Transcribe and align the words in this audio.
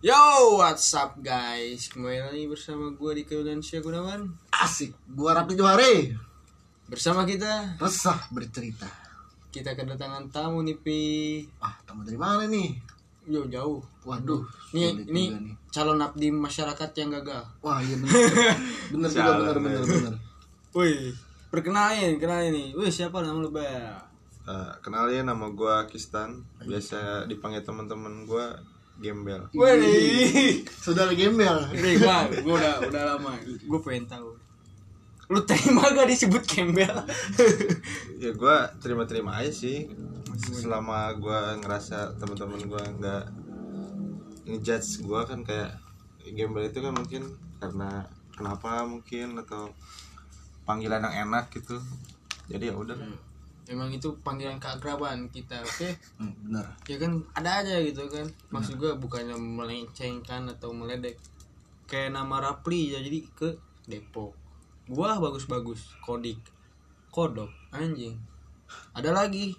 Yo, 0.00 0.16
what's 0.56 0.96
up 0.96 1.12
guys? 1.20 1.92
Kembali 1.92 2.24
lagi 2.24 2.48
bersama 2.48 2.88
gue 2.88 3.20
di 3.20 3.24
Syah 3.60 3.84
Gunawan 3.84 4.32
Asik, 4.48 4.96
gua 5.12 5.36
Rapi 5.36 5.52
Johare 5.52 6.16
Bersama 6.88 7.28
kita, 7.28 7.76
Resah 7.76 8.16
bercerita 8.32 8.88
kita 9.52 9.76
kedatangan 9.76 10.32
tamu 10.32 10.64
nih 10.64 10.80
Pi 10.80 11.00
Ah, 11.60 11.76
tamu 11.84 12.00
dari 12.00 12.16
mana 12.16 12.48
nih? 12.48 12.80
Yo, 13.28 13.44
jauh 13.52 13.84
Waduh, 14.08 14.40
Ini, 14.72 15.04
ini 15.04 15.36
nih. 15.36 15.52
calon 15.68 16.00
abdi 16.00 16.32
masyarakat 16.32 16.90
yang 16.96 17.20
gagal 17.20 17.44
Wah 17.60 17.84
iya 17.84 18.00
bener 18.00 18.16
Bener 18.96 19.08
juga, 19.12 19.32
bener, 19.36 19.56
bener, 19.60 19.72
ya. 19.76 19.84
bener 19.84 20.14
Wih, 20.72 21.12
perkenalin, 21.52 22.16
kenalin 22.16 22.56
nih 22.56 22.68
Wih, 22.72 22.88
siapa 22.88 23.20
nama 23.20 23.36
lu, 23.36 23.52
Bel? 23.52 24.00
Uh, 24.48 24.72
kenalin 24.80 25.28
nama 25.28 25.44
gua 25.52 25.84
Kistan 25.84 26.40
biasa 26.64 27.28
dipanggil 27.28 27.60
teman-teman 27.60 28.24
gua 28.24 28.56
Gembel. 29.04 29.48
Wih, 29.56 30.60
Saudara 30.68 31.12
gembel. 31.16 31.56
Nih, 31.72 31.96
gua, 31.96 32.28
gua 32.44 32.54
udah, 32.60 32.74
udah 32.84 33.02
lama. 33.16 33.32
Gue 33.40 33.80
pengen 33.80 34.04
tahu. 34.04 34.36
Lu 35.30 35.40
terima 35.46 35.88
gak 35.94 36.10
disebut 36.10 36.42
Campbell? 36.44 37.06
ya 38.22 38.30
gua 38.36 38.68
terima-terima 38.82 39.40
aja 39.40 39.48
sih. 39.48 39.88
Selama 40.36 41.14
gua 41.16 41.56
ngerasa 41.56 42.18
teman-teman 42.20 42.60
gua 42.68 42.82
nggak 42.82 43.24
ngejudge 44.50 45.06
gua 45.06 45.24
kan 45.24 45.46
kayak 45.46 45.78
Gembel 46.20 46.68
itu 46.68 46.84
kan 46.84 46.92
mungkin 46.92 47.32
karena 47.62 48.04
kenapa 48.36 48.84
mungkin 48.84 49.40
atau 49.40 49.72
panggilan 50.68 51.00
yang 51.08 51.30
enak 51.30 51.48
gitu. 51.54 51.80
Jadi 52.50 52.68
ya 52.68 52.74
udah 52.74 52.98
Emang 53.70 53.86
itu 53.94 54.10
panggilan 54.26 54.58
keakraban 54.58 55.30
kita, 55.30 55.62
oke? 55.62 55.88
Hmm, 56.18 56.34
Bener 56.42 56.66
ya 56.90 56.98
kan 56.98 57.22
ada 57.38 57.62
aja 57.62 57.78
gitu 57.78 58.02
kan. 58.10 58.26
Maksud 58.50 58.82
gue 58.82 58.90
bukannya 58.98 59.38
melencengkan 59.38 60.50
atau 60.50 60.74
meledek. 60.74 61.14
Kayak 61.86 62.18
nama 62.18 62.42
Rapli 62.42 62.90
ya 62.90 62.98
jadi 62.98 63.22
ke 63.30 63.54
Depok. 63.86 64.34
Gua 64.90 65.22
bagus-bagus 65.22 65.94
kodik. 66.02 66.42
Kodok 67.14 67.50
anjing. 67.70 68.18
Ada 68.94 69.14
lagi. 69.14 69.54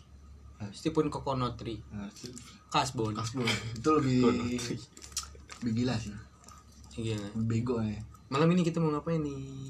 Stephen 0.75 1.07
Kokonotri. 1.07 1.79
Kasbon. 2.67 3.15
Kasbon. 3.15 3.47
Itu 3.75 3.89
lebih 3.97 4.27
Lebih 5.63 5.71
gila 5.71 5.95
sih. 5.95 6.13
Gila. 6.99 7.31
Bego 7.47 7.79
ya 7.79 8.11
malam 8.31 8.47
ini 8.55 8.63
kita 8.63 8.79
mau 8.79 8.95
ngapain 8.95 9.19
nih 9.19 9.67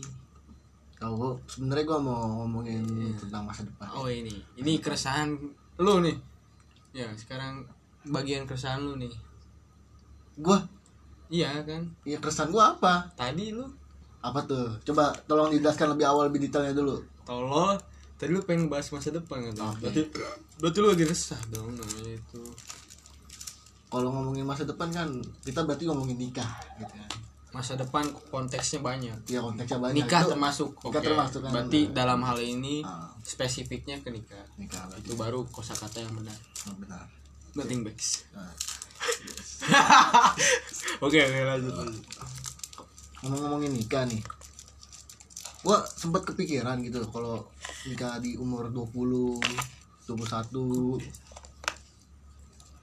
Tahu 1.01 1.13
gua 1.17 1.33
sebenarnya 1.49 1.85
gua 1.89 1.97
mau 1.97 2.45
ngomongin 2.45 2.85
tentang 3.17 3.41
masa 3.41 3.65
depan 3.65 3.89
oh 3.97 4.05
ini. 4.05 4.37
Ini 4.53 4.77
keresahan 4.77 5.33
lu 5.81 5.93
nih. 6.05 6.13
Ya 6.93 7.09
sekarang 7.17 7.65
bagian 8.05 8.45
keresahan 8.45 8.85
lu 8.85 9.01
nih. 9.01 9.09
Gua? 10.37 10.61
Iya 11.33 11.65
kan? 11.65 11.89
Ya 12.05 12.21
keresahan 12.21 12.53
gua 12.53 12.77
apa? 12.77 13.09
tadi 13.17 13.49
lu. 13.49 13.65
Apa 14.21 14.45
tuh? 14.45 14.77
Coba 14.85 15.09
tolong 15.25 15.49
dijelaskan 15.49 15.97
lebih 15.97 16.05
awal 16.05 16.29
lebih 16.29 16.45
detailnya 16.45 16.77
dulu. 16.77 17.01
Tolong. 17.25 17.81
Tadi 18.21 18.29
lu 18.29 18.45
pengen 18.45 18.69
bahas 18.69 18.93
masa 18.93 19.09
depan 19.09 19.41
kan? 19.49 19.73
Oke. 19.73 19.89
berarti 19.89 20.01
berarti 20.61 20.77
lu 20.77 20.87
lagi 20.93 21.05
resah 21.09 21.41
dong 21.49 21.73
namanya 21.73 22.13
itu. 22.13 22.43
Kalau 23.89 24.07
ngomongin 24.07 24.47
masa 24.47 24.63
depan 24.63 24.87
kan 24.87 25.11
Kita 25.43 25.67
berarti 25.67 25.83
ngomongin 25.83 26.15
nikah 26.15 26.47
gitu 26.79 26.93
kan 26.95 27.30
masa 27.51 27.75
depan 27.75 28.01
konteksnya 28.27 28.79
banyak. 28.79 29.27
Ya 29.27 29.39
konteksnya 29.39 29.77
banyak. 29.77 29.95
Nikah 29.99 30.21
Itu- 30.21 30.31
termasuk 30.31 30.69
nikah 30.79 30.97
oke. 30.97 31.05
termasuk 31.05 31.39
kan. 31.41 31.51
berarti 31.51 31.79
dalam 31.91 32.19
hal 32.21 32.39
ini 32.39 32.79
Ah. 32.81 33.11
spesifiknya 33.21 33.99
ke 33.99 34.09
nikah. 34.09 34.39
Nikah 34.55 34.87
itu 34.95 35.13
baru 35.13 35.43
kosakata 35.45 35.99
yang 35.99 36.13
benar. 36.13 36.37
Oh, 36.65 36.75
benar. 36.75 37.03
Nothing 37.53 37.83
backs. 37.83 38.23
Nah, 38.31 38.47
oke 41.01 41.17
oke 41.17 41.39
lanjut 41.41 41.73
lanjut. 41.73 42.03
Ngomong-ngomongin 43.21 43.71
nikah 43.73 44.03
nih. 44.05 44.23
Gua 45.61 45.77
sempat 45.85 46.23
kepikiran 46.23 46.81
gitu 46.81 47.03
kalau 47.07 47.45
nikah 47.83 48.17
di 48.17 48.33
umur 48.33 48.67
20 48.67 49.37
21 50.07 50.97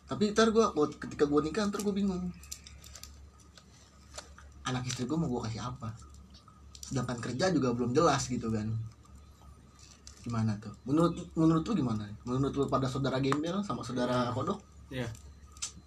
tapi 0.04 0.30
ntar 0.30 0.48
gua- 0.48 0.72
ketika 0.94 1.24
gua 1.24 1.40
nikah 1.40 1.64
ntar 1.64 1.80
gua 1.80 1.92
bingung 1.92 2.30
anak 4.68 4.84
istri 4.84 5.08
gua 5.08 5.18
mau 5.18 5.28
gua 5.32 5.48
kasih 5.48 5.64
apa? 5.64 5.88
Sedangkan 6.84 7.18
kerja 7.20 7.48
juga 7.52 7.72
belum 7.72 7.96
jelas 7.96 8.28
gitu 8.28 8.52
kan. 8.52 8.68
Gimana 10.22 10.52
tuh? 10.60 10.72
Menurut 10.84 11.16
menurut 11.32 11.64
lu 11.64 11.72
gimana? 11.84 12.04
Menurut 12.28 12.52
lu 12.52 12.64
pada 12.68 12.84
saudara 12.84 13.16
gembel 13.18 13.64
sama 13.64 13.80
saudara 13.80 14.28
kodok? 14.36 14.60
Ya. 14.92 15.08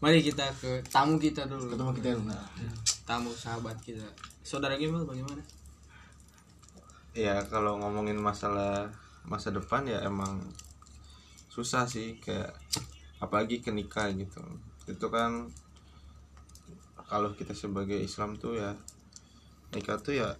Mari 0.01 0.25
kita 0.25 0.49
ke 0.57 0.81
tamu 0.89 1.21
kita 1.21 1.45
dulu. 1.45 1.69
Ketemu 1.69 1.91
kita 1.93 2.07
dulu. 2.17 2.33
Nah. 2.33 2.49
Tamu 3.05 3.29
sahabat 3.37 3.77
kita. 3.85 4.01
Saudara 4.41 4.73
Gembel 4.73 5.05
bagaimana? 5.05 5.41
Ya 7.13 7.37
kalau 7.45 7.77
ngomongin 7.77 8.17
masalah 8.17 8.89
masa 9.21 9.53
depan 9.53 9.85
ya 9.85 10.01
emang 10.01 10.41
susah 11.53 11.85
sih 11.85 12.17
kayak 12.17 12.49
apalagi 13.21 13.61
ke 13.61 13.69
nikah 13.69 14.09
gitu. 14.15 14.41
Itu 14.89 15.13
kan 15.13 15.53
kalau 17.11 17.35
kita 17.35 17.51
sebagai 17.51 17.99
Islam 17.99 18.39
tuh 18.39 18.55
ya 18.55 18.71
nikah 19.75 19.99
tuh 19.99 20.15
ya 20.15 20.31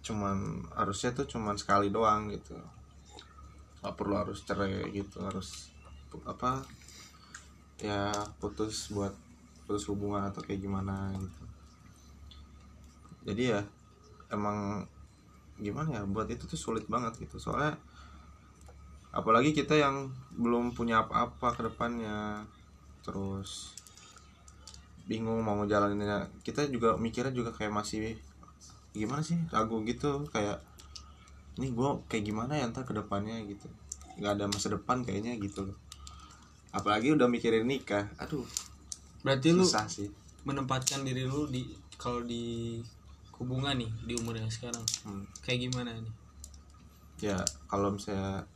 cuman 0.00 0.64
harusnya 0.72 1.12
tuh 1.12 1.28
cuman 1.28 1.60
sekali 1.60 1.92
doang 1.92 2.32
gitu. 2.32 2.56
Nggak 3.84 3.94
perlu 4.00 4.16
harus 4.16 4.40
cerai 4.48 4.88
gitu 4.96 5.20
harus 5.20 5.68
apa 6.24 6.64
ya 7.84 8.08
putus 8.40 8.88
buat 8.96 9.12
putus 9.68 9.84
hubungan 9.92 10.24
atau 10.24 10.40
kayak 10.40 10.64
gimana 10.64 11.12
gitu. 11.20 11.42
Jadi 13.28 13.42
ya 13.52 13.60
emang 14.32 14.88
gimana 15.60 16.00
ya 16.00 16.02
buat 16.08 16.32
itu 16.32 16.48
tuh 16.48 16.56
sulit 16.56 16.88
banget 16.88 17.20
gitu. 17.20 17.36
Soalnya 17.36 17.76
apalagi 19.12 19.52
kita 19.52 19.76
yang 19.76 20.08
belum 20.32 20.72
punya 20.72 21.04
apa-apa 21.04 21.60
ke 21.60 21.60
depannya 21.68 22.48
terus 23.04 23.79
bingung 25.08 25.40
mau 25.44 25.56
ngejalaninnya. 25.60 26.28
Kita 26.42 26.66
juga 26.68 26.96
mikirnya 26.96 27.32
juga 27.32 27.52
kayak 27.54 27.72
masih 27.72 28.18
gimana 28.90 29.22
sih 29.22 29.38
ragu 29.54 29.86
gitu 29.86 30.26
kayak 30.34 30.58
ini 31.54 31.70
gue 31.70 31.90
kayak 32.10 32.24
gimana 32.26 32.58
ya 32.58 32.66
ntar 32.72 32.88
ke 32.88 32.92
depannya 32.96 33.38
gitu. 33.46 33.70
Nggak 34.18 34.32
ada 34.40 34.44
masa 34.50 34.68
depan 34.72 35.04
kayaknya 35.06 35.38
gitu. 35.38 35.70
Loh 35.70 35.78
apalagi 36.70 37.14
udah 37.14 37.26
mikirin 37.26 37.66
nikah. 37.66 38.06
Aduh 38.18 38.46
berarti 39.20 39.52
lu 39.52 39.66
sih. 39.68 40.08
menempatkan 40.48 41.04
diri 41.04 41.28
lu 41.28 41.44
di 41.52 41.68
kalau 42.00 42.24
di 42.24 42.80
hubungan 43.36 43.76
nih 43.76 43.90
di 44.08 44.14
umur 44.16 44.38
yang 44.38 44.48
sekarang. 44.48 44.82
Hmm. 45.04 45.26
kayak 45.44 45.68
gimana 45.68 45.92
nih? 45.92 46.14
Ya 47.20 47.36
kalau 47.68 47.92
misalnya 47.92 48.46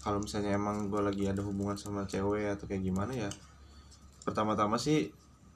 kalau 0.00 0.22
misalnya 0.22 0.56
emang 0.56 0.88
gue 0.88 1.02
lagi 1.02 1.28
ada 1.28 1.44
hubungan 1.44 1.76
sama 1.76 2.08
cewek 2.08 2.56
atau 2.56 2.64
kayak 2.64 2.86
gimana 2.86 3.12
ya 3.12 3.28
pertama-tama 4.28 4.76
sih 4.76 5.08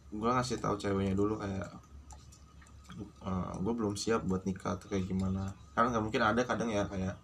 gue 0.08 0.30
ngasih 0.32 0.56
tahu 0.58 0.80
ceweknya 0.80 1.12
dulu 1.12 1.36
kayak 1.36 1.68
gue 3.62 3.72
belum 3.72 3.94
siap 3.94 4.24
buat 4.24 4.42
nikah 4.44 4.76
atau 4.76 4.88
kayak 4.88 5.08
gimana. 5.08 5.48
Karena 5.72 5.92
nggak 5.92 6.04
mungkin 6.04 6.22
ada 6.22 6.40
kadang 6.44 6.68
ya 6.68 6.84
kayak 6.88 7.14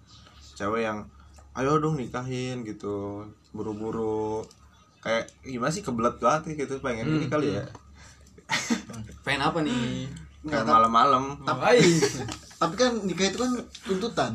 cewek 0.56 0.84
yang 0.84 1.04
ayo 1.56 1.76
dong 1.76 1.96
nikahin 1.96 2.64
gitu 2.64 3.24
buru-buru. 3.52 4.44
Kayak 5.00 5.28
gimana 5.44 5.70
sih 5.70 5.84
kebelet 5.84 6.16
banget 6.18 6.56
gitu 6.56 6.80
pengen 6.80 7.06
ini 7.06 7.26
Hmm, 7.28 7.32
kali 7.32 7.48
ya. 7.54 7.64
pengen 9.24 9.42
apa 9.44 9.58
nih? 9.60 10.08
Kayak 10.48 10.66
malam-malam. 10.66 11.36
Ngapain? 11.44 11.84
tapi 12.60 12.74
kan 12.74 12.90
nikah 13.06 13.28
itu 13.30 13.38
kan 13.38 13.52
tuntutan. 13.86 14.32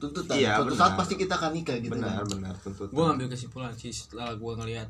Tuntutan. 0.00 0.34
Iya, 0.38 0.56
suatu 0.56 0.72
benar. 0.72 0.80
saat 0.80 0.92
pasti 0.96 1.14
kita 1.18 1.34
akan 1.36 1.50
nikah 1.52 1.76
gitu 1.82 1.92
benar 1.98 2.22
kan. 2.22 2.26
benar 2.38 2.54
tuntutan. 2.62 2.94
Gue 2.94 3.02
ngambil 3.04 3.26
kesimpulan 3.28 3.72
sih 3.74 3.90
setelah 3.90 4.32
gue 4.32 4.52
ngelihat 4.62 4.88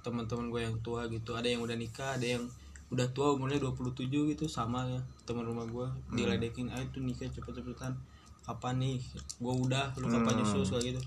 teman-teman 0.00 0.48
gue 0.48 0.60
yang 0.62 0.76
tua 0.80 1.06
gitu. 1.06 1.34
Ada 1.34 1.48
yang 1.48 1.60
udah 1.60 1.76
nikah 1.76 2.16
ada 2.16 2.26
yang 2.26 2.44
udah 2.90 3.06
tua 3.14 3.32
umurnya 3.32 3.62
27 3.62 4.02
gitu 4.08 4.50
sama 4.50 4.82
ya 4.84 4.98
teman 5.22 5.46
rumah 5.46 5.62
gue 5.62 5.86
diledekin 6.10 6.66
ayo 6.68 6.84
tuh 6.90 7.00
nikah 7.00 7.28
cepet-cepetan. 7.28 7.94
Kapan 8.42 8.74
nih? 8.78 8.98
Gue 9.38 9.54
udah 9.54 9.94
lu 9.96 10.08
kapan 10.08 10.34
Hmm. 10.34 10.42
nyusul? 10.42 10.64
kayak 10.66 10.84
gitu. 10.94 11.00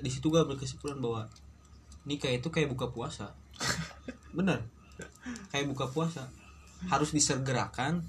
Di 0.00 0.08
situ 0.08 0.26
gue 0.28 0.40
berkesimpulan 0.40 0.96
bahwa 0.96 1.28
nikah 2.02 2.30
itu 2.30 2.48
kayak 2.48 2.72
buka 2.72 2.88
puasa. 2.88 3.36
Bener. 4.36 4.64
Kayak 5.50 5.68
buka 5.68 5.86
puasa. 5.86 6.24
Harus 6.88 7.12
disergerakan 7.12 8.00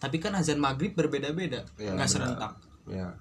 tapi 0.00 0.16
kan 0.16 0.32
azan 0.32 0.56
maghrib 0.56 0.96
berbeda-beda 0.96 1.60
Iya, 1.76 1.92
nggak 1.92 2.08
serentak. 2.08 2.56
Ya 2.88 3.12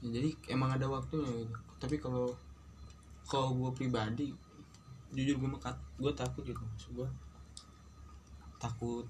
Ya, 0.00 0.08
jadi 0.10 0.32
emang 0.48 0.72
ada 0.72 0.88
waktunya 0.88 1.28
gitu. 1.28 1.52
Tapi 1.78 2.00
kalau 2.00 2.32
kalau 3.22 3.52
gue 3.54 3.70
pribadi 3.72 4.32
jujur 5.12 5.36
gue 5.38 5.50
gue 6.02 6.12
takut 6.12 6.42
gitu 6.42 6.58
maksud 6.58 6.90
gue 6.98 7.08
takut 8.58 9.06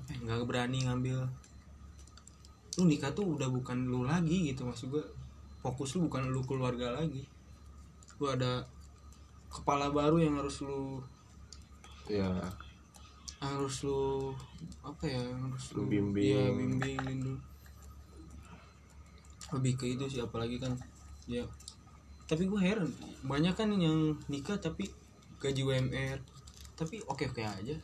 apa 0.00 0.10
ya, 0.14 0.18
nggak 0.26 0.46
berani 0.48 0.78
ngambil. 0.86 1.26
Lu 2.78 2.86
nikah 2.86 3.14
tuh 3.14 3.36
udah 3.38 3.50
bukan 3.50 3.86
lu 3.86 4.02
lagi 4.06 4.50
gitu 4.50 4.66
maksud 4.66 4.90
gue 4.90 5.04
fokus 5.60 5.94
lu 5.94 6.10
bukan 6.10 6.30
lu 6.30 6.42
keluarga 6.42 6.90
lagi. 6.98 7.26
Lu 8.18 8.26
ada 8.26 8.66
kepala 9.50 9.90
baru 9.90 10.22
yang 10.22 10.38
harus 10.38 10.62
lu 10.62 11.02
ya 12.06 12.30
harus 13.40 13.86
lu 13.86 14.34
apa 14.84 15.08
ya 15.08 15.22
harus 15.22 15.72
Lu 15.72 15.88
bimbing. 15.88 16.26
ya 16.26 16.44
bimbing 16.52 16.98
lindung 17.06 17.40
lebih 19.50 19.74
ke 19.80 19.84
itu 19.98 20.06
sih 20.06 20.22
apalagi 20.22 20.62
kan 20.62 20.74
ya. 21.26 21.42
Tapi 22.30 22.46
gue 22.46 22.60
heran 22.62 22.86
banyak 23.26 23.54
kan 23.58 23.74
yang 23.74 24.14
nikah 24.30 24.54
tapi 24.62 24.86
gaji 25.40 25.64
UMR 25.64 26.20
tapi 26.80 26.96
oke 27.04 27.28
oke 27.28 27.44
aja. 27.44 27.76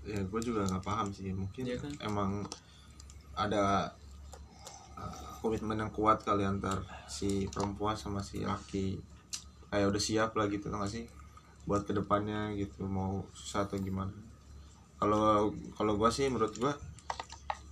Ya 0.00 0.20
gue 0.24 0.40
juga 0.40 0.64
nggak 0.64 0.80
paham 0.80 1.12
sih. 1.12 1.28
Mungkin 1.36 1.68
Iya 1.68 1.76
kan? 1.76 1.92
emang 2.00 2.30
ada 3.36 3.92
uh, 4.96 5.28
komitmen 5.44 5.76
yang 5.76 5.92
kuat 5.92 6.24
kali 6.24 6.48
antar 6.48 6.80
si 7.04 7.44
perempuan 7.52 7.92
sama 7.96 8.24
si 8.24 8.40
laki. 8.40 8.96
Kayak 9.68 9.92
udah 9.92 10.02
siap 10.02 10.30
lah 10.32 10.48
gitu 10.48 10.72
tau 10.72 10.80
gak 10.80 10.88
sih? 10.88 11.04
Buat 11.68 11.84
ke 11.84 11.92
depannya 11.92 12.56
gitu 12.56 12.88
mau 12.88 13.28
susah 13.36 13.68
atau 13.68 13.76
gimana. 13.76 14.16
Kalau 14.96 15.52
kalau 15.76 16.00
gue 16.00 16.08
sih 16.08 16.32
menurut 16.32 16.56
gue 16.56 16.72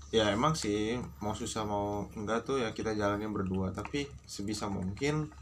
ya 0.08 0.32
emang 0.32 0.56
sih 0.56 0.96
mau 1.20 1.36
susah 1.36 1.68
mau 1.68 2.08
enggak 2.16 2.44
tuh 2.44 2.60
ya 2.60 2.76
kita 2.76 2.92
jalannya 2.92 3.32
berdua. 3.32 3.72
Tapi 3.72 4.04
sebisa 4.28 4.68
mungkin 4.68 5.32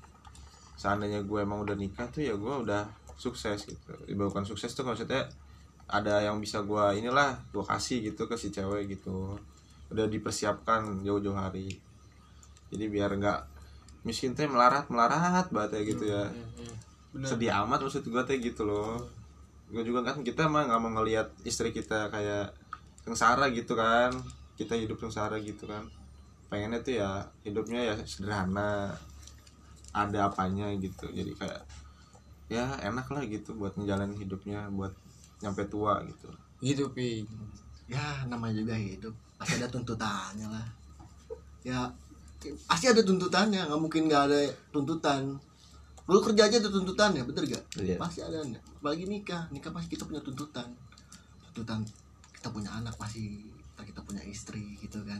seandainya 0.78 1.26
gue 1.26 1.38
emang 1.42 1.66
udah 1.66 1.74
nikah 1.74 2.06
tuh 2.06 2.22
ya 2.22 2.38
gue 2.38 2.54
udah 2.62 3.05
sukses 3.16 3.64
gitu. 3.64 3.92
Bukan 4.14 4.44
sukses 4.44 4.70
tuh 4.76 4.84
maksudnya 4.84 5.26
ada 5.86 6.18
yang 6.18 6.42
bisa 6.42 6.60
gue 6.62 6.84
inilah 7.00 7.38
gue 7.50 7.64
kasih 7.64 8.12
gitu 8.12 8.28
ke 8.28 8.36
si 8.36 8.52
cewek 8.52 8.92
gitu. 8.96 9.40
Udah 9.90 10.06
dipersiapkan 10.06 11.02
jauh-jauh 11.02 11.34
hari. 11.34 11.80
Jadi 12.70 12.84
biar 12.92 13.16
nggak 13.16 13.40
miskin 14.06 14.36
teh 14.38 14.46
melarat 14.46 14.86
melarat 14.92 15.50
banget 15.50 15.80
ya 15.80 15.82
gitu 15.82 16.04
ya. 16.06 16.14
Ya, 16.14 16.22
ya. 16.30 16.74
benar 17.10 17.28
sedih 17.32 17.52
amat 17.64 17.78
maksud 17.88 18.04
gue 18.06 18.22
teh 18.28 18.38
gitu 18.38 18.62
loh. 18.68 19.00
Gue 19.72 19.82
juga 19.82 20.06
kan 20.06 20.22
kita 20.22 20.46
mah 20.46 20.68
nggak 20.68 20.80
mau 20.82 20.90
ngelihat 21.00 21.32
istri 21.42 21.72
kita 21.72 22.12
kayak 22.12 22.52
sengsara 23.02 23.48
gitu 23.50 23.74
kan. 23.74 24.12
Kita 24.58 24.76
hidup 24.76 25.00
sengsara 25.00 25.40
gitu 25.40 25.64
kan. 25.70 25.86
Pengennya 26.46 26.82
tuh 26.82 26.98
ya 26.98 27.24
hidupnya 27.46 27.80
ya 27.82 27.94
sederhana. 28.02 28.92
Ada 29.96 30.28
apanya 30.28 30.68
gitu. 30.76 31.08
Jadi 31.08 31.32
kayak 31.32 31.85
ya 32.46 32.78
enak 32.78 33.06
lah 33.10 33.22
gitu 33.26 33.58
buat 33.58 33.74
ngejalanin 33.74 34.14
hidupnya 34.14 34.70
buat 34.70 34.94
nyampe 35.42 35.66
tua 35.66 36.02
gitu. 36.06 36.28
Gitu 36.62 36.84
pi. 36.94 37.26
Ya 37.90 38.22
namanya 38.26 38.62
juga 38.62 38.74
hidup. 38.78 39.14
Pasti 39.36 39.58
ada 39.58 39.68
tuntutannya 39.68 40.46
lah. 40.46 40.66
Ya 41.66 41.90
pasti 42.70 42.86
ada 42.86 43.02
tuntutannya. 43.02 43.66
Nggak 43.66 43.80
mungkin 43.82 44.06
nggak 44.06 44.22
ada 44.30 44.40
tuntutan. 44.70 45.36
Lu 46.06 46.22
kerja 46.22 46.46
aja 46.46 46.62
ada 46.62 46.70
tuntutannya 46.70 47.26
bener 47.26 47.42
gak 47.50 47.64
Iya. 47.82 47.98
pasti 47.98 48.22
ada. 48.22 48.38
Apalagi 48.78 49.10
nikah. 49.10 49.50
Nikah 49.50 49.74
pasti 49.74 49.98
kita 49.98 50.06
punya 50.06 50.22
tuntutan. 50.22 50.70
Tuntutan 51.50 51.82
kita 52.30 52.48
punya 52.54 52.70
anak 52.78 52.94
pasti 52.94 53.42
kita, 53.74 53.82
kita 53.90 54.00
punya 54.06 54.22
istri 54.22 54.78
gitu 54.78 55.02
kan. 55.02 55.18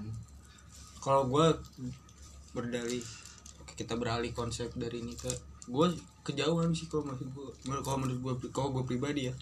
Kalau 1.03 1.27
gue 1.27 1.47
berdalih 2.55 3.03
oke, 3.61 3.75
kita 3.75 3.99
beralih 3.99 4.31
konsep 4.31 4.71
dari 4.79 5.03
ke 5.19 5.29
gue 5.67 5.87
kejauhan 6.23 6.71
sih 6.71 6.87
kalau 6.87 7.07
maksud 7.07 7.27
gue 7.29 7.47
kalau 7.81 7.99
menurut 7.99 8.21
gue 8.21 8.51
kalau 8.51 8.71
gue 8.73 8.85
pribadi 8.85 9.27
ya. 9.27 9.35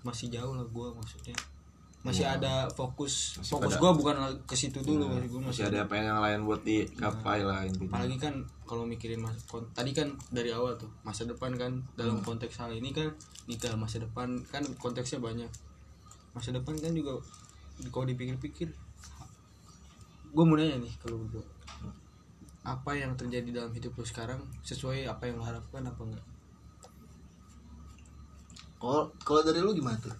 Masih 0.00 0.28
jauh 0.28 0.52
lah 0.52 0.64
gue 0.64 0.88
maksudnya. 0.90 1.36
Masih 1.98 2.22
Iya. 2.22 2.38
ada 2.38 2.54
fokus 2.70 3.36
Masih 3.36 3.52
fokus 3.52 3.74
pada- 3.74 3.80
gue 3.80 3.90
bukan 3.92 4.14
ke 4.46 4.54
situ 4.54 4.78
dulu 4.80 5.02
Nah, 5.02 5.18
maksud 5.18 5.28
gue 5.28 5.40
masih 5.42 5.64
ada 5.66 5.78
apa 5.82 5.94
yang 5.94 6.14
lain 6.16 6.40
buat 6.44 6.62
digapai 6.62 7.42
lah 7.42 7.60
intinya. 7.62 7.90
Apalagi 7.90 8.16
kan 8.16 8.34
kalau 8.62 8.84
mikirin 8.84 9.18
mas 9.18 9.34
tadi 9.72 9.90
kan 9.90 10.08
dari 10.30 10.48
awal 10.48 10.76
tuh 10.76 10.86
masa 11.02 11.24
depan 11.24 11.52
kan 11.52 11.82
dalam 11.94 12.22
konteks 12.22 12.54
hal 12.56 12.70
ini 12.70 12.92
kan 12.92 13.10
nikah 13.44 13.74
masa 13.74 13.98
depan 13.98 14.38
kan 14.46 14.62
konteksnya 14.76 15.18
banyak. 15.18 15.50
Masa 16.30 16.54
depan 16.54 16.78
kan 16.78 16.94
juga 16.94 17.18
kalau 17.90 18.06
dipikir-pikir 18.06 18.70
gue 20.28 20.44
mau 20.44 20.54
nanya 20.54 20.78
nih 20.78 20.92
kalau 20.98 21.18
berdua 21.18 21.42
apa 22.76 22.92
yang 22.92 23.16
terjadi 23.16 23.64
dalam 23.64 23.72
hidup 23.72 23.96
lu 23.96 24.04
sekarang 24.04 24.40
sesuai 24.60 25.08
apa 25.08 25.24
yang 25.24 25.40
lu 25.40 25.44
harapkan 25.44 25.82
apa 25.84 26.00
enggak 26.04 26.26
kalau 28.76 29.08
kalau 29.24 29.40
dari 29.42 29.60
lu 29.64 29.72
gimana 29.72 29.98
tuh 30.00 30.16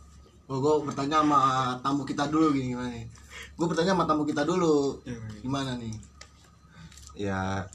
Oh, 0.48 0.64
gue 0.64 0.88
bertanya 0.88 1.20
sama 1.20 1.76
tamu 1.84 2.08
kita 2.08 2.24
dulu 2.32 2.56
gini 2.56 2.72
gimana 2.72 2.88
nih? 2.88 3.04
Gue 3.52 3.68
bertanya 3.68 3.92
sama 3.92 4.08
tamu 4.08 4.24
kita 4.24 4.48
dulu 4.48 4.96
gimana 5.44 5.76
nih? 5.76 5.92
ya 7.18 7.66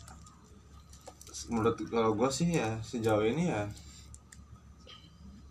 menurut 1.51 1.75
kalau 1.91 2.15
gue 2.15 2.29
sih 2.31 2.55
ya 2.55 2.79
sejauh 2.79 3.27
ini 3.27 3.51
ya 3.51 3.67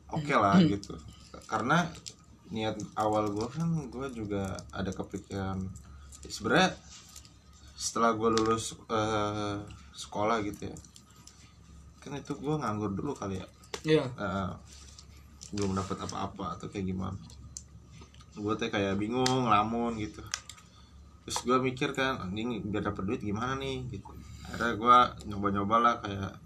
oke 0.09 0.33
lah 0.33 0.57
gitu 0.73 0.97
karena 1.45 1.85
niat 2.49 2.81
awal 2.97 3.29
gue 3.29 3.45
kan 3.53 3.69
gue 3.93 4.07
juga 4.17 4.57
ada 4.73 4.89
kepikiran 4.89 5.61
sebenarnya 6.25 6.73
setelah 7.83 8.15
gue 8.15 8.31
lulus 8.31 8.79
eh, 8.87 9.59
sekolah 9.91 10.39
gitu 10.47 10.71
ya. 10.71 10.77
Kan 11.99 12.15
itu 12.15 12.39
gue 12.39 12.55
nganggur 12.55 12.95
dulu 12.95 13.11
kali 13.11 13.43
ya. 13.43 13.47
Iya. 13.83 14.05
Eh, 14.07 14.51
belum 15.59 15.75
dapat 15.75 15.99
apa-apa 16.07 16.55
atau 16.55 16.71
kayak 16.71 16.95
gimana. 16.95 17.19
Gue 18.39 18.55
teh 18.55 18.71
kayak 18.71 18.95
bingung 19.03 19.27
ngelamun 19.27 19.99
gitu. 19.99 20.23
Terus 21.27 21.39
gue 21.43 21.59
mikir 21.59 21.91
kan 21.91 22.23
anjing 22.23 22.63
biar 22.71 22.87
dapat 22.87 23.03
duit 23.03 23.19
gimana 23.19 23.59
nih? 23.59 23.83
Gitu. 23.91 24.07
Akhirnya 24.47 24.79
gue 24.79 24.99
nyoba-nyoba 25.35 25.77
lah 25.83 25.95
kayak 25.99 26.39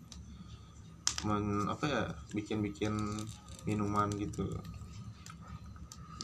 men 1.28 1.68
apa 1.68 1.84
ya 1.84 2.02
bikin-bikin 2.32 2.96
minuman 3.68 4.08
gitu. 4.16 4.56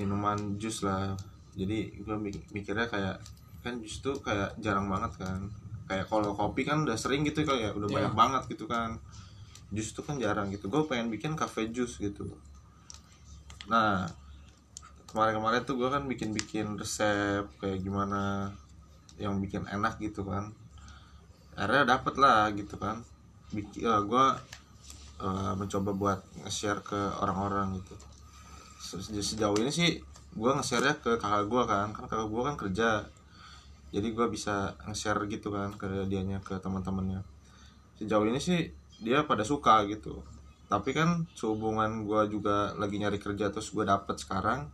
Minuman 0.00 0.56
jus 0.56 0.81
lah. 0.88 1.12
Jadi 1.53 2.00
gue 2.00 2.17
mikirnya 2.56 2.88
kayak 2.88 3.20
kan 3.62 3.79
jus 3.79 3.99
tuh 3.99 4.19
kayak 4.19 4.59
jarang 4.59 4.91
banget 4.91 5.14
kan. 5.19 5.41
Kayak 5.87 6.06
kalau 6.06 6.35
kopi 6.35 6.62
kan 6.62 6.82
udah 6.82 6.99
sering 6.99 7.23
gitu 7.23 7.43
kayak 7.43 7.75
udah 7.75 7.88
Iya. 7.88 7.94
banyak 7.97 8.14
banget 8.14 8.43
gitu 8.50 8.67
kan. 8.67 8.99
Jus 9.73 9.94
tuh 9.94 10.03
kan 10.03 10.19
jarang 10.19 10.50
gitu. 10.50 10.67
Gue 10.67 10.82
pengen 10.85 11.09
bikin 11.09 11.32
cafe 11.32 11.70
jus 11.70 11.97
gitu. 11.97 12.26
Nah 13.70 14.11
kemarin-kemarin 15.09 15.62
tuh 15.62 15.76
gue 15.76 15.88
kan 15.88 16.03
bikin-bikin 16.05 16.75
resep 16.75 17.44
kayak 17.61 17.81
gimana 17.81 18.49
yang 19.20 19.38
bikin 19.38 19.62
enak 19.67 20.00
gitu 20.00 20.25
kan. 20.25 20.50
Akhirnya 21.55 21.97
dapet 21.97 22.14
lah 22.17 22.49
gitu 22.53 22.76
kan. 22.76 23.05
Bikin 23.53 23.85
gue 23.85 24.26
mencoba 25.55 25.91
buat 25.94 26.20
nge-share 26.43 26.82
ke 26.82 26.99
orang-orang 27.23 27.79
gitu. 27.79 27.94
Se- 28.82 29.23
sejauh 29.23 29.55
ini 29.62 29.70
sih 29.70 29.91
gue 30.35 30.50
nge-share 30.50 30.99
ke 30.99 31.14
kakak 31.14 31.47
gue 31.47 31.62
kan. 31.62 31.95
Kan 31.95 32.11
kakak 32.11 32.26
gue 32.26 32.42
kan 32.42 32.57
kerja 32.59 32.88
jadi 33.92 34.08
gue 34.08 34.26
bisa 34.32 34.72
nge-share 34.88 35.28
gitu 35.28 35.52
kan 35.52 35.76
ke 35.76 36.08
dianya 36.08 36.40
ke 36.40 36.56
teman-temannya. 36.56 37.20
Sejauh 38.00 38.25
ini 38.25 38.40
sih 38.40 38.72
dia 39.04 39.28
pada 39.28 39.44
suka 39.44 39.84
gitu. 39.84 40.25
Tapi 40.72 40.96
kan 40.96 41.28
sehubungan 41.37 42.08
gue 42.08 42.32
juga 42.32 42.72
lagi 42.80 42.96
nyari 42.96 43.20
kerja 43.20 43.52
terus 43.52 43.68
gue 43.68 43.84
dapet 43.84 44.16
sekarang 44.16 44.72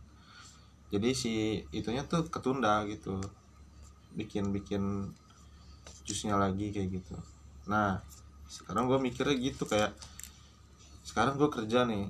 jadi 0.89 1.13
si 1.13 1.61
itunya 1.75 2.07
tuh 2.07 2.31
ketunda 2.31 2.87
gitu. 2.87 3.19
Bikin 4.15 4.55
bikin 4.55 5.11
jusnya 6.07 6.39
lagi 6.39 6.71
kayak 6.71 7.03
gitu. 7.03 7.15
Nah 7.67 7.99
sekarang 8.49 8.89
gue 8.89 8.97
mikirnya 8.97 9.35
gitu 9.35 9.67
kayak 9.67 9.91
sekarang 11.03 11.35
gue 11.35 11.51
kerja 11.51 11.83
nih. 11.83 12.07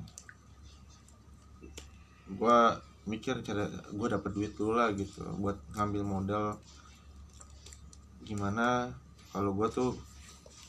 Gue 2.30 2.58
mikir 3.10 3.42
cara 3.42 3.66
gue 3.90 4.08
dapet 4.08 4.32
duit 4.38 4.54
dulu 4.54 4.78
lah 4.78 4.94
gitu 4.94 5.26
buat 5.42 5.58
ngambil 5.74 6.04
modal 6.06 6.46
gimana 8.30 8.94
kalau 9.34 9.58
gue 9.58 9.66
tuh 9.74 9.98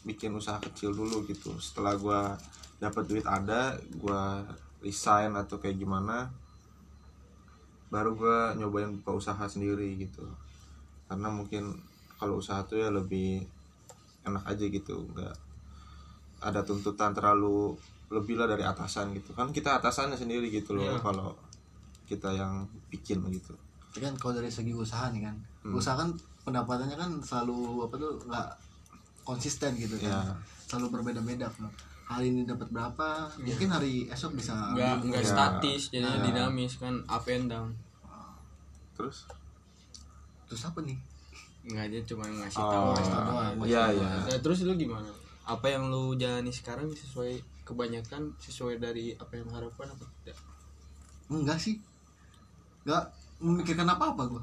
bikin 0.09 0.33
usaha 0.33 0.57
kecil 0.57 0.97
dulu 0.97 1.29
gitu. 1.29 1.53
Setelah 1.61 1.95
gue 2.01 2.21
dapet 2.81 3.05
duit 3.05 3.27
ada 3.29 3.77
gue 3.77 4.23
resign 4.81 5.37
atau 5.37 5.61
kayak 5.61 5.77
gimana 5.77 6.33
baru 7.93 8.17
gue 8.17 8.39
nyobain 8.57 8.89
buka 9.01 9.13
usaha 9.21 9.45
sendiri 9.45 10.01
gitu. 10.01 10.25
Karena 11.05 11.29
mungkin 11.29 11.77
kalau 12.17 12.41
usaha 12.41 12.65
tuh 12.65 12.81
ya 12.81 12.89
lebih 12.89 13.45
enak 14.25 14.45
aja 14.49 14.65
gitu 14.69 15.05
nggak 15.13 15.37
ada 16.41 16.61
tuntutan 16.65 17.13
terlalu 17.13 17.77
lebih 18.09 18.41
lah 18.41 18.49
dari 18.49 18.65
atasan 18.65 19.13
gitu. 19.13 19.37
Kan 19.37 19.53
kita 19.53 19.77
atasannya 19.77 20.17
sendiri 20.17 20.49
gitu 20.49 20.73
loh 20.73 20.97
Iya. 20.97 21.01
kalau 21.05 21.37
kita 22.09 22.33
yang 22.35 22.65
bikin 22.91 23.23
gitu 23.31 23.55
Tapi 23.91 24.01
kan 24.01 24.15
kalau 24.15 24.33
dari 24.35 24.49
segi 24.49 24.71
usaha 24.71 25.09
nih 25.09 25.23
kan, 25.23 25.37
Hmm. 25.61 25.75
usaha 25.75 25.95
kan 25.95 26.09
pendapatannya 26.41 26.95
kan 26.95 27.11
selalu 27.21 27.85
apa 27.85 27.95
tuh 27.95 28.13
nggak 28.23 28.49
konsisten 29.23 29.75
gitu 29.75 29.99
kan, 29.99 30.11
ya 30.11 30.21
selalu 30.65 30.87
berbeda-beda. 30.97 31.47
kan. 31.49 31.67
Hari 32.07 32.27
ini 32.29 32.43
dapat 32.43 32.67
berapa, 32.69 33.09
mungkin 33.37 33.69
hari 33.69 34.07
esok 34.07 34.35
bisa 34.35 34.51
enggak 34.73 34.99
enggak 35.01 35.23
Ya. 35.23 35.29
statis 35.29 35.83
jadinya 35.89 36.17
Ya. 36.17 36.25
dinamis 36.25 36.75
kan 36.77 36.95
up 37.07 37.23
and 37.27 37.47
down 37.47 37.71
terus 38.93 39.31
terus 40.45 40.63
apa 40.65 40.81
nih? 40.81 40.99
enggak 41.63 41.85
aja 41.87 41.99
cuma 42.07 42.25
ngasih 42.27 42.59
Oh, 42.59 42.67
tahu 42.69 42.87
Ngasih 42.93 43.13
tahu 43.13 43.31
iya 43.63 43.83
tahu 43.85 43.93
iya 43.93 44.09
doang. 44.11 44.27
Nah, 44.27 44.39
terus 44.41 44.59
lu 44.61 44.75
gimana 44.75 45.11
apa 45.45 45.67
yang 45.67 45.87
lu 45.87 46.15
jalani 46.15 46.49
sekarang 46.49 46.89
sesuai 46.91 47.33
kebanyakan 47.63 48.33
sesuai 48.39 48.79
dari 48.79 49.15
apa 49.15 49.31
yang 49.33 49.47
lu 49.47 49.53
harapkan 49.53 49.87
apa 49.87 50.03
tidak 50.21 50.39
Enggak 51.29 51.59
sih, 51.59 51.79
nggak 52.83 53.05
memikirkan 53.41 53.89
apa 53.89 54.13
apa 54.13 54.23
gue 54.29 54.43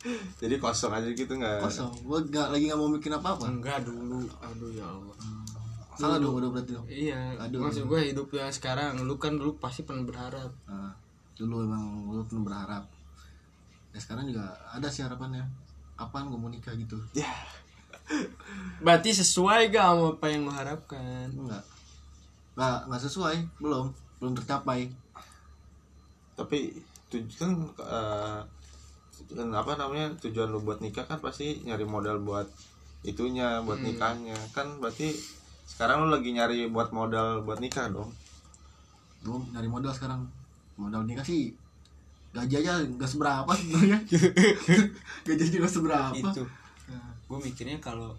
jadi 0.40 0.56
kosong 0.56 0.96
aja 0.96 1.08
gitu 1.12 1.36
nggak? 1.36 1.60
Kosong. 1.60 1.92
Gue 2.08 2.24
nggak 2.24 2.56
lagi 2.56 2.64
nggak 2.72 2.80
mau 2.80 2.88
mikirin 2.88 3.20
apa 3.20 3.36
apa 3.36 3.44
enggak 3.52 3.84
dulu. 3.84 4.24
Aduh 4.40 4.72
ya 4.72 4.86
Allah. 4.88 5.16
Salah 6.00 6.16
dong 6.16 6.40
udah 6.40 6.48
berarti 6.48 6.72
dong. 6.72 6.86
Iya 6.88 7.36
Aduh. 7.36 7.68
maksud 7.68 7.84
gue 7.84 8.00
hidup 8.08 8.32
ya 8.32 8.48
sekarang 8.48 8.96
lu 9.04 9.20
kan 9.20 9.36
dulu 9.36 9.60
pasti 9.60 9.84
pernah 9.84 10.08
berharap. 10.08 10.48
Nah, 10.64 10.96
dulu 11.36 11.68
emang 11.68 12.08
gue 12.08 12.24
penuh 12.24 12.44
berharap. 12.48 12.88
Ya 13.92 13.98
sekarang 14.00 14.24
juga 14.32 14.56
ada 14.72 14.88
sih 14.88 15.04
harapannya. 15.04 15.44
Kapan 16.00 16.32
gue 16.32 16.38
mau 16.40 16.48
nikah 16.48 16.72
gitu? 16.80 16.96
Ya. 17.12 17.28
Berarti 18.84 19.12
sesuai 19.12 19.68
gak 19.68 19.84
sama 19.84 20.16
apa 20.16 20.26
yang 20.32 20.48
lu 20.48 20.52
harapkan? 20.56 21.28
Enggak. 21.28 21.64
Nggak 22.56 22.78
nggak 22.88 23.02
sesuai. 23.04 23.36
Belum. 23.60 23.92
Belum 24.16 24.32
tercapai. 24.32 24.88
Tapi 26.40 26.72
tujuan 27.10 27.52
eh, 27.82 28.40
tujuan 29.20 29.50
apa 29.52 29.76
namanya 29.76 30.14
tujuan 30.22 30.48
lu 30.48 30.62
buat 30.62 30.80
nikah 30.80 31.04
kan 31.04 31.18
pasti 31.20 31.60
nyari 31.66 31.84
modal 31.84 32.22
buat 32.22 32.46
itunya 33.04 33.60
buat 33.66 33.80
nikahnya. 33.82 34.36
Kan 34.54 34.80
berarti 34.80 35.12
sekarang 35.66 36.06
lu 36.06 36.08
lagi 36.14 36.30
nyari 36.32 36.66
buat 36.70 36.94
modal 36.94 37.44
buat 37.44 37.60
nikah 37.60 37.90
dong. 37.92 38.10
Belum 39.22 39.44
nyari 39.52 39.68
modal 39.68 39.92
sekarang. 39.92 40.24
Modal 40.80 41.04
nikah 41.04 41.26
sih 41.26 41.52
gaji 42.30 42.62
aja 42.62 42.78
nggak 42.86 43.10
seberapa 43.10 43.50
sebenarnya. 43.58 43.98
Gaji 45.26 45.42
aja 45.50 45.56
nggak 45.58 45.74
seberapa. 45.74 46.14
Itu. 46.14 46.46
Nah, 46.86 47.10
gue 47.26 47.38
mikirnya 47.42 47.82
kalau 47.82 48.14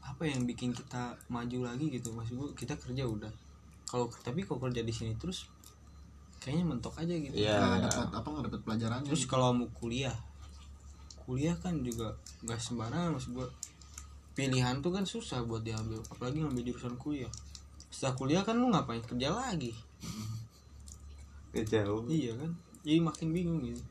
apa 0.00 0.24
yang 0.24 0.48
bikin 0.48 0.72
kita 0.72 1.12
maju 1.28 1.66
lagi 1.66 1.92
gitu 1.92 2.08
maksud 2.16 2.34
gue 2.40 2.48
kita 2.56 2.72
kerja 2.78 3.04
udah. 3.04 3.32
Kalau 3.86 4.08
tapi 4.24 4.42
kalau 4.48 4.64
kerja 4.64 4.80
di 4.80 4.90
sini 4.90 5.12
terus 5.20 5.44
kayaknya 6.46 6.64
mentok 6.70 6.94
aja 7.02 7.10
gitu. 7.10 7.34
Iya. 7.34 7.58
nggak 7.58 7.82
dapat 7.90 8.08
apa 8.14 8.26
nggak 8.30 8.44
dapat 8.46 8.60
pelajarannya. 8.62 9.08
Terus 9.10 9.26
kalau 9.26 9.50
mau 9.50 9.66
kuliah 9.74 10.14
kuliah 11.26 11.58
kan 11.58 11.82
juga 11.82 12.14
nggak 12.46 12.60
sembarangan 12.62 13.18
maksud 13.18 13.34
gue 13.34 13.46
pilihan 14.38 14.78
tuh 14.78 14.94
kan 14.94 15.02
susah 15.02 15.42
buat 15.42 15.66
diambil 15.66 15.98
apalagi 16.06 16.38
ngambil 16.38 16.62
jurusan 16.70 16.94
kuliah. 16.94 17.32
Setelah 17.90 18.14
kuliah 18.14 18.42
kan 18.46 18.54
lu 18.54 18.70
ngapain 18.70 19.02
kerja 19.02 19.34
lagi? 19.34 19.74
Ya 21.50 21.66
jauh. 21.66 22.06
Iya 22.06 22.38
kan? 22.38 22.54
Jadi 22.86 23.02
makin 23.02 23.28
bingung 23.34 23.60
gitu. 23.66 23.82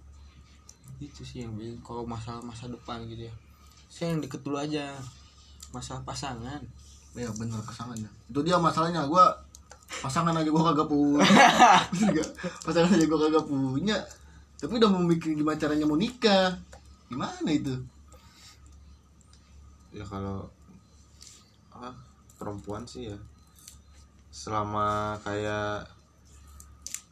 Itu 1.04 1.28
sih 1.28 1.44
yang 1.44 1.60
bingung 1.60 1.84
kalau 1.84 2.08
masalah 2.08 2.40
masa 2.40 2.72
depan 2.72 3.04
gitu 3.12 3.28
ya. 3.28 3.34
Saya 3.92 4.16
yang 4.16 4.24
deket 4.24 4.40
dulu 4.40 4.56
aja 4.56 4.96
masalah 5.76 6.08
pasangan. 6.08 6.64
Ya 7.20 7.28
bener 7.36 7.60
pasangannya 7.68 8.08
itu 8.32 8.40
dia 8.48 8.56
masalahnya. 8.56 9.04
Gue 9.12 9.24
pasangan 10.02 10.36
aja 10.36 10.50
gue 10.50 10.64
kagak 10.64 10.90
punya. 10.90 11.22
Pasangan 12.66 12.92
aja 12.94 13.06
gue 13.06 13.20
kagak 13.20 13.46
punya. 13.46 13.98
Tapi 14.60 14.82
udah 14.82 14.90
mau 14.90 15.04
mikir 15.04 15.36
gimana 15.36 15.60
caranya 15.60 15.86
mau 15.86 16.00
nikah. 16.00 16.56
Gimana 17.12 17.50
itu? 17.52 17.76
Ya 19.96 20.04
kalau 20.08 20.50
ah, 21.76 21.96
perempuan 22.40 22.84
sih 22.88 23.14
ya. 23.14 23.18
Selama 24.32 25.16
kayak 25.24 25.88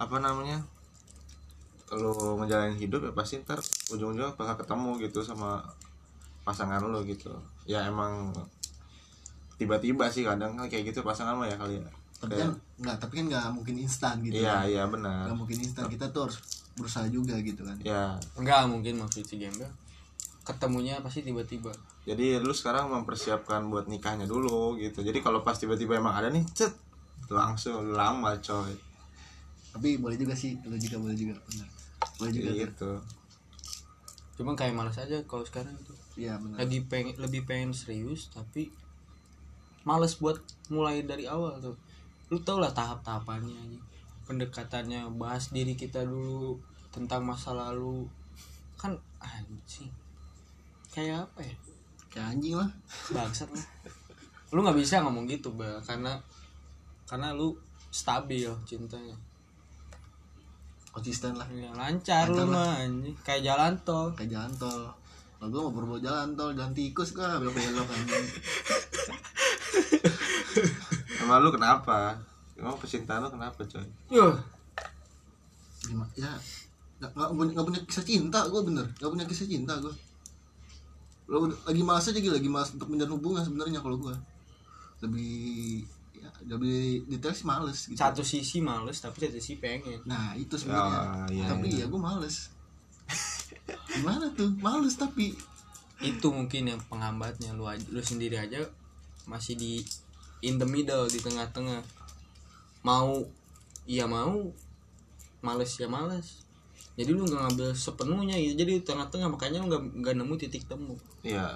apa 0.02 0.18
namanya 0.20 0.60
kalau 1.88 2.42
ngejalanin 2.42 2.76
hidup 2.82 3.06
ya 3.06 3.14
pasti 3.14 3.38
ntar 3.46 3.62
ujung-ujungnya 3.94 4.34
bakal 4.34 4.58
ketemu 4.58 4.92
gitu 5.08 5.22
sama 5.22 5.62
pasangan 6.44 6.82
lo 6.84 7.06
gitu. 7.06 7.32
Ya 7.70 7.86
emang 7.88 8.34
tiba-tiba 9.62 10.10
sih 10.10 10.26
kadang 10.26 10.58
kan 10.58 10.68
kayak 10.68 10.92
gitu 10.92 11.06
pasangan 11.06 11.38
mah 11.38 11.48
ya 11.48 11.56
kali 11.56 11.80
ya. 11.80 11.88
Tapi 12.20 12.34
kan 12.40 12.52
nggak 12.74 12.98
tapi 12.98 13.22
kan 13.22 13.26
nggak 13.30 13.48
mungkin 13.54 13.76
instan 13.86 14.18
gitu 14.26 14.42
iya 14.42 14.66
kan. 14.66 14.66
iya 14.66 14.84
benar. 14.90 15.30
Nggak 15.30 15.38
mungkin 15.38 15.58
instan. 15.62 15.86
Kita 15.86 16.10
tuh 16.10 16.30
harus 16.30 16.38
berusaha 16.74 17.06
juga 17.06 17.38
gitu 17.46 17.62
kan. 17.62 17.78
Ya 17.86 18.18
enggak 18.34 18.66
mungkin 18.66 18.98
maksud 18.98 19.22
si 19.26 19.38
Gembel. 19.38 19.70
Ketemunya 20.44 21.00
pasti 21.00 21.22
tiba-tiba. 21.22 21.72
Jadi 22.04 22.42
lu 22.42 22.52
sekarang 22.52 22.92
mempersiapkan 22.92 23.64
buat 23.70 23.88
nikahnya 23.88 24.26
dulu 24.26 24.76
gitu. 24.82 25.06
Jadi 25.06 25.22
kalau 25.22 25.46
pas 25.46 25.56
tiba-tiba 25.56 26.02
emang 26.02 26.18
ada 26.18 26.34
nih 26.34 26.44
cet 26.52 26.74
langsung 27.30 27.94
lama 27.94 28.36
coy. 28.42 28.74
Tapi 29.74 30.02
boleh 30.02 30.18
juga 30.18 30.34
sih 30.34 30.58
lu 30.66 30.76
juga 30.76 30.98
boleh 30.98 31.16
juga 31.16 31.38
benar. 31.38 31.70
Boleh 32.18 32.32
juga 32.34 32.50
tuh. 32.50 32.58
gitu. 32.58 32.92
Cuma 34.42 34.58
kayak 34.58 34.74
malas 34.74 34.98
aja 34.98 35.22
kalau 35.30 35.46
sekarang 35.46 35.78
tuh. 35.86 35.96
Iya 36.18 36.42
benar. 36.42 36.58
Lagi 36.66 36.82
pengen 36.90 37.16
lebih 37.22 37.46
pengen 37.46 37.72
serius 37.72 38.34
tapi 38.34 38.74
males 39.86 40.18
buat 40.18 40.42
mulai 40.74 41.06
dari 41.06 41.30
awal 41.30 41.60
tuh 41.62 41.76
lu 42.34 42.42
tau 42.42 42.58
lah 42.58 42.74
tahap-tahapannya 42.74 43.54
aja 43.54 43.80
pendekatannya 44.24 45.06
bahas 45.20 45.52
diri 45.52 45.76
kita 45.76 46.02
dulu 46.02 46.58
tentang 46.90 47.22
masa 47.28 47.52
lalu. 47.52 48.08
Kan 48.80 48.96
anjing. 49.20 49.92
Kayak 50.90 51.28
apa 51.30 51.40
ya? 51.44 51.56
Kayak 52.12 52.26
anjing 52.38 52.56
lah. 52.58 52.70
Bangsat 53.12 53.50
lah. 53.52 53.66
Lu 54.54 54.62
nggak 54.62 54.78
bisa 54.78 55.02
ngomong 55.02 55.26
gitu 55.26 55.54
bel 55.54 55.82
karena 55.84 56.18
karena 57.10 57.36
lu 57.36 57.54
stabil 57.92 58.50
cintanya. 58.66 59.16
Konsisten 60.94 61.34
lah. 61.34 61.50
Ya, 61.50 61.74
lancar 61.74 62.30
lu 62.30 62.46
Lancar 62.46 62.48
mah 62.50 62.72
anjing. 62.80 63.16
Kayak 63.26 63.54
jalan 63.54 63.74
tol. 63.84 64.08
Kayak 64.16 64.40
jalan 64.40 64.52
tol. 64.58 64.84
Kalau 65.42 65.52
gue 65.52 65.62
mau 65.68 65.74
berbau 65.76 66.00
jalan 66.00 66.40
tol 66.40 66.56
jalan 66.56 66.72
tikus 66.72 67.12
gua 67.12 67.36
belok 67.36 67.52
belok 67.52 67.84
anjing 67.92 68.28
emang 71.24 71.40
lu 71.42 71.50
kenapa? 71.56 72.20
Emang 72.60 72.76
pecinta 72.78 73.18
lu 73.24 73.32
kenapa 73.32 73.64
coy? 73.64 73.88
Yuh, 74.12 74.36
gimana? 75.88 76.12
Ya 76.20 76.34
nggak 77.04 77.36
punya 77.36 77.52
nggak 77.52 77.68
punya 77.68 77.82
kisah 77.88 78.06
cinta 78.06 78.40
gue 78.48 78.62
bener. 78.64 78.86
Nggak 79.00 79.12
punya 79.12 79.26
kisah 79.28 79.48
cinta 79.48 79.74
gue 79.80 79.94
lo 81.32 81.48
lagi 81.48 81.82
malas 81.82 82.12
aja 82.12 82.20
gitu 82.20 82.36
lagi 82.36 82.52
malas 82.52 82.76
untuk 82.76 82.92
menjalin 82.92 83.16
hubungan 83.16 83.44
sebenarnya 83.48 83.80
kalau 83.80 83.96
gue 83.96 84.16
lebih 85.08 85.88
ya 86.20 86.30
lebih 86.48 87.08
detail 87.08 87.36
sih 87.36 87.48
males 87.48 87.80
gitu. 87.88 88.00
Satu 88.00 88.24
sisi 88.24 88.60
males 88.60 89.00
tapi 89.00 89.24
satu 89.24 89.40
sisi 89.40 89.60
pengen. 89.60 90.04
Nah 90.04 90.36
itu 90.36 90.56
sebenarnya. 90.56 91.00
Ah, 91.00 91.28
iya, 91.32 91.46
tapi 91.48 91.68
iya. 91.72 91.88
ya 91.88 91.92
gue 91.92 92.02
males. 92.02 92.52
Gimana 94.00 94.32
tuh? 94.36 94.52
Males 94.60 94.96
tapi. 94.96 95.36
Itu 96.00 96.32
mungkin 96.32 96.76
yang 96.76 96.82
penghambatnya. 96.88 97.56
Lu 97.56 97.68
lu 97.68 98.02
sendiri 98.04 98.40
aja 98.40 98.60
masih 99.28 99.56
di 99.56 99.84
in 100.44 100.60
the 100.60 100.68
middle 100.68 101.08
di 101.08 101.24
tengah-tengah. 101.24 101.80
Mau 102.84 103.24
iya 103.88 104.04
mau 104.04 104.52
males 105.40 105.72
ya 105.80 105.88
males. 105.88 106.44
Jadi 106.94 107.10
lu 107.10 107.26
nggak 107.26 107.42
ngambil 107.50 107.70
sepenuhnya 107.74 108.38
gitu 108.38 108.54
jadi 108.60 108.72
di 108.78 108.84
tengah-tengah 108.86 109.32
makanya 109.32 109.64
lu 109.64 109.72
nggak 109.72 109.84
nggak 110.04 110.16
nemu 110.20 110.34
titik 110.36 110.68
temu. 110.68 111.00
Iya. 111.24 111.48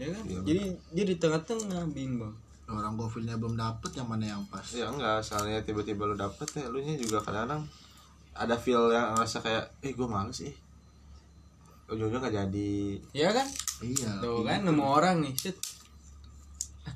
Ya 0.00 0.08
kan? 0.08 0.24
Iya, 0.24 0.40
jadi 0.42 0.62
dia 0.90 1.04
di 1.04 1.16
tengah-tengah 1.20 1.84
bimbang. 1.92 2.34
Orang 2.72 2.96
gue 2.96 3.04
feelnya 3.12 3.36
belum 3.36 3.60
dapet 3.60 3.92
yang 3.94 4.08
mana 4.08 4.24
yang 4.24 4.42
pas. 4.48 4.64
Ya 4.72 4.88
enggak 4.88 5.20
soalnya 5.20 5.60
tiba-tiba 5.60 6.08
lu 6.08 6.16
dapet 6.16 6.48
ya 6.56 6.66
lu 6.72 6.80
nya 6.80 6.96
juga 6.96 7.20
kadang-kadang 7.20 7.68
ada 8.32 8.56
feel 8.56 8.88
yang 8.88 9.12
ngerasa 9.12 9.44
kayak 9.44 9.64
eh 9.84 9.92
gue 9.92 10.08
males 10.08 10.40
ih 10.40 10.56
ujung-ujungnya 11.92 12.24
nggak 12.24 12.36
jadi. 12.48 12.72
Ya 13.12 13.28
kan? 13.36 13.44
Iya 13.84 14.10
tuh 14.24 14.40
kan 14.48 14.64
nemu 14.64 14.80
orang 14.80 15.20
nih 15.20 15.36
shit 15.36 15.60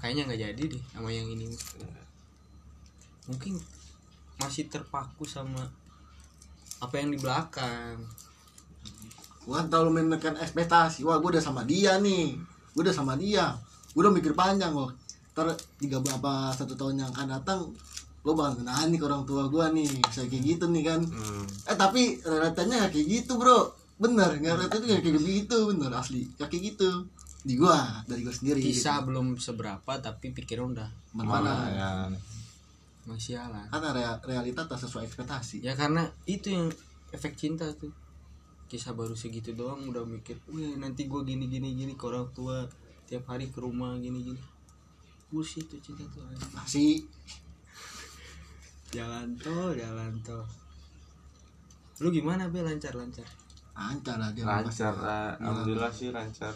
kayaknya 0.07 0.31
nggak 0.31 0.43
jadi 0.47 0.63
deh 0.71 0.83
sama 0.95 1.11
yang 1.11 1.27
ini. 1.27 1.51
Mungkin 3.27 3.59
masih 4.39 4.71
terpaku 4.71 5.27
sama 5.27 5.67
apa 6.79 6.95
yang 7.03 7.11
di 7.11 7.19
belakang. 7.19 7.99
Gue 9.43 9.59
kan 9.59 9.67
terlalu 9.67 10.07
menekan 10.07 10.39
ekspektasi. 10.39 11.03
Wah 11.03 11.19
gue 11.19 11.35
udah 11.35 11.43
sama 11.43 11.67
dia 11.67 11.99
nih. 11.99 12.39
Gue 12.71 12.87
udah 12.87 12.95
sama 12.95 13.19
dia. 13.19 13.51
Gue 13.91 14.07
udah 14.07 14.15
mikir 14.15 14.31
panjang 14.39 14.71
loh 14.71 14.95
ntar 15.37 15.53
tiga 15.77 16.01
berapa 16.01 16.49
satu 16.49 16.73
tahun 16.81 17.05
yang 17.05 17.13
akan 17.13 17.29
datang 17.29 17.61
lo 18.25 18.33
bakal 18.33 18.57
kenaan 18.57 18.89
nih 18.89 18.97
ke 18.97 19.05
orang 19.05 19.27
tua 19.27 19.51
gue 19.51 19.67
nih. 19.75 19.91
Bisa 20.07 20.23
kayak 20.31 20.45
gitu 20.55 20.65
nih 20.71 20.87
kan. 20.87 21.03
Hmm, 21.03 21.45
eh 21.67 21.75
tapi 21.75 22.23
realitanya 22.23 22.87
gak 22.87 22.95
kayak 22.95 23.07
gitu 23.11 23.43
bro. 23.43 23.75
Bener 23.99 24.39
nggak 24.39 24.55
realitanya 24.55 25.03
gak 25.03 25.03
kayak 25.03 25.19
gitu. 25.19 25.59
Bener 25.75 25.91
asli. 25.91 26.31
Gak 26.39 26.47
kayak 26.47 26.63
gitu 26.79 27.11
di 27.47 27.55
gua 27.55 28.03
dari 28.11 28.27
gua 28.27 28.35
sendiri 28.35 28.59
kisah 28.59 29.07
belum 29.07 29.39
seberapa 29.39 29.93
tapi 30.03 30.35
pikiran 30.35 30.75
udah 30.75 30.91
gitu. 30.91 31.23
mana? 31.23 31.31
Mana 31.31 31.55
ya. 31.71 31.89
Masih 33.07 33.39
jalan 33.39 33.71
karena 33.71 33.91
rea- 33.95 34.23
realita 34.27 34.67
tak 34.67 34.83
sesuai 34.83 35.07
ekspektasi. 35.07 35.63
Ya 35.63 35.79
karena 35.79 36.11
itu 36.27 36.51
yang 36.51 36.67
efek 37.15 37.39
cinta 37.39 37.71
tuh. 37.79 37.95
Kisah 38.67 38.99
baru 38.99 39.15
segitu 39.15 39.55
doang 39.55 39.87
udah 39.87 40.03
mikir 40.03 40.35
wih 40.51 40.75
nanti 40.75 41.07
gue 41.07 41.23
gini 41.23 41.47
gini 41.47 41.79
gini 41.79 41.95
ke 41.95 42.03
orang 42.11 42.27
tua 42.35 42.67
tiap 43.07 43.31
hari 43.31 43.47
ke 43.47 43.63
rumah 43.63 43.95
gini 44.03 44.27
gini 44.27 44.43
bullshit 45.31 45.71
tuh 45.71 45.79
cinta 45.79 46.03
tuh 46.11 46.27
masih. 46.51 47.07
Jalan 48.95 49.39
tol 49.39 49.71
jalan 49.79 50.19
tol. 50.27 50.43
Lu 52.03 52.11
gimana 52.11 52.51
be? 52.51 52.59
Lancar 52.59 52.91
lancar 52.99 53.27
lancar 53.77 54.17
lah 54.19 54.31
dia. 54.35 54.43
Lancar 54.43 54.95
lah. 54.99 55.39
alhamdulillah 55.39 55.93
sih 55.95 56.11
lancar 56.11 56.51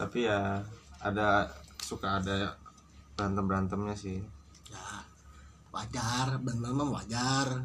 tapi 0.00 0.24
ya 0.24 0.56
ada 0.96 1.44
suka 1.76 2.24
ada 2.24 2.56
berantem 3.12 3.44
berantemnya 3.44 3.92
sih. 3.92 4.16
Ya 4.72 5.04
wajar. 5.68 6.40
Dan 6.40 6.56
memang 6.56 6.88
wajar. 6.88 7.60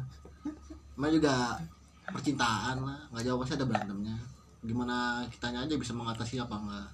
Emang 1.00 1.12
juga 1.16 1.56
percintaan 2.04 2.84
lah. 2.84 3.00
Nggak 3.08 3.24
jauh 3.24 3.40
pasti 3.40 3.56
ada 3.56 3.64
berantemnya. 3.64 4.16
Gimana 4.60 5.24
kitanya 5.32 5.64
aja 5.64 5.80
bisa 5.80 5.96
mengatasi 5.96 6.36
apa 6.36 6.60
enggak? 6.60 6.88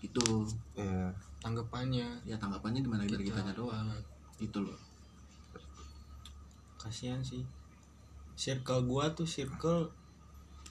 Itu 0.00 0.48
ya 0.72 1.12
tanggapannya. 1.44 2.24
Ya 2.24 2.40
tanggapannya 2.40 2.80
gimana 2.80 3.04
dari 3.04 3.28
Kita. 3.28 3.36
kitanya 3.36 3.52
doang. 3.52 3.92
itu 4.36 4.60
loh. 4.60 4.76
Kasihan 6.80 7.20
sih. 7.20 7.44
Circle 8.36 8.84
gua 8.84 9.12
tuh 9.12 9.24
circle 9.24 9.88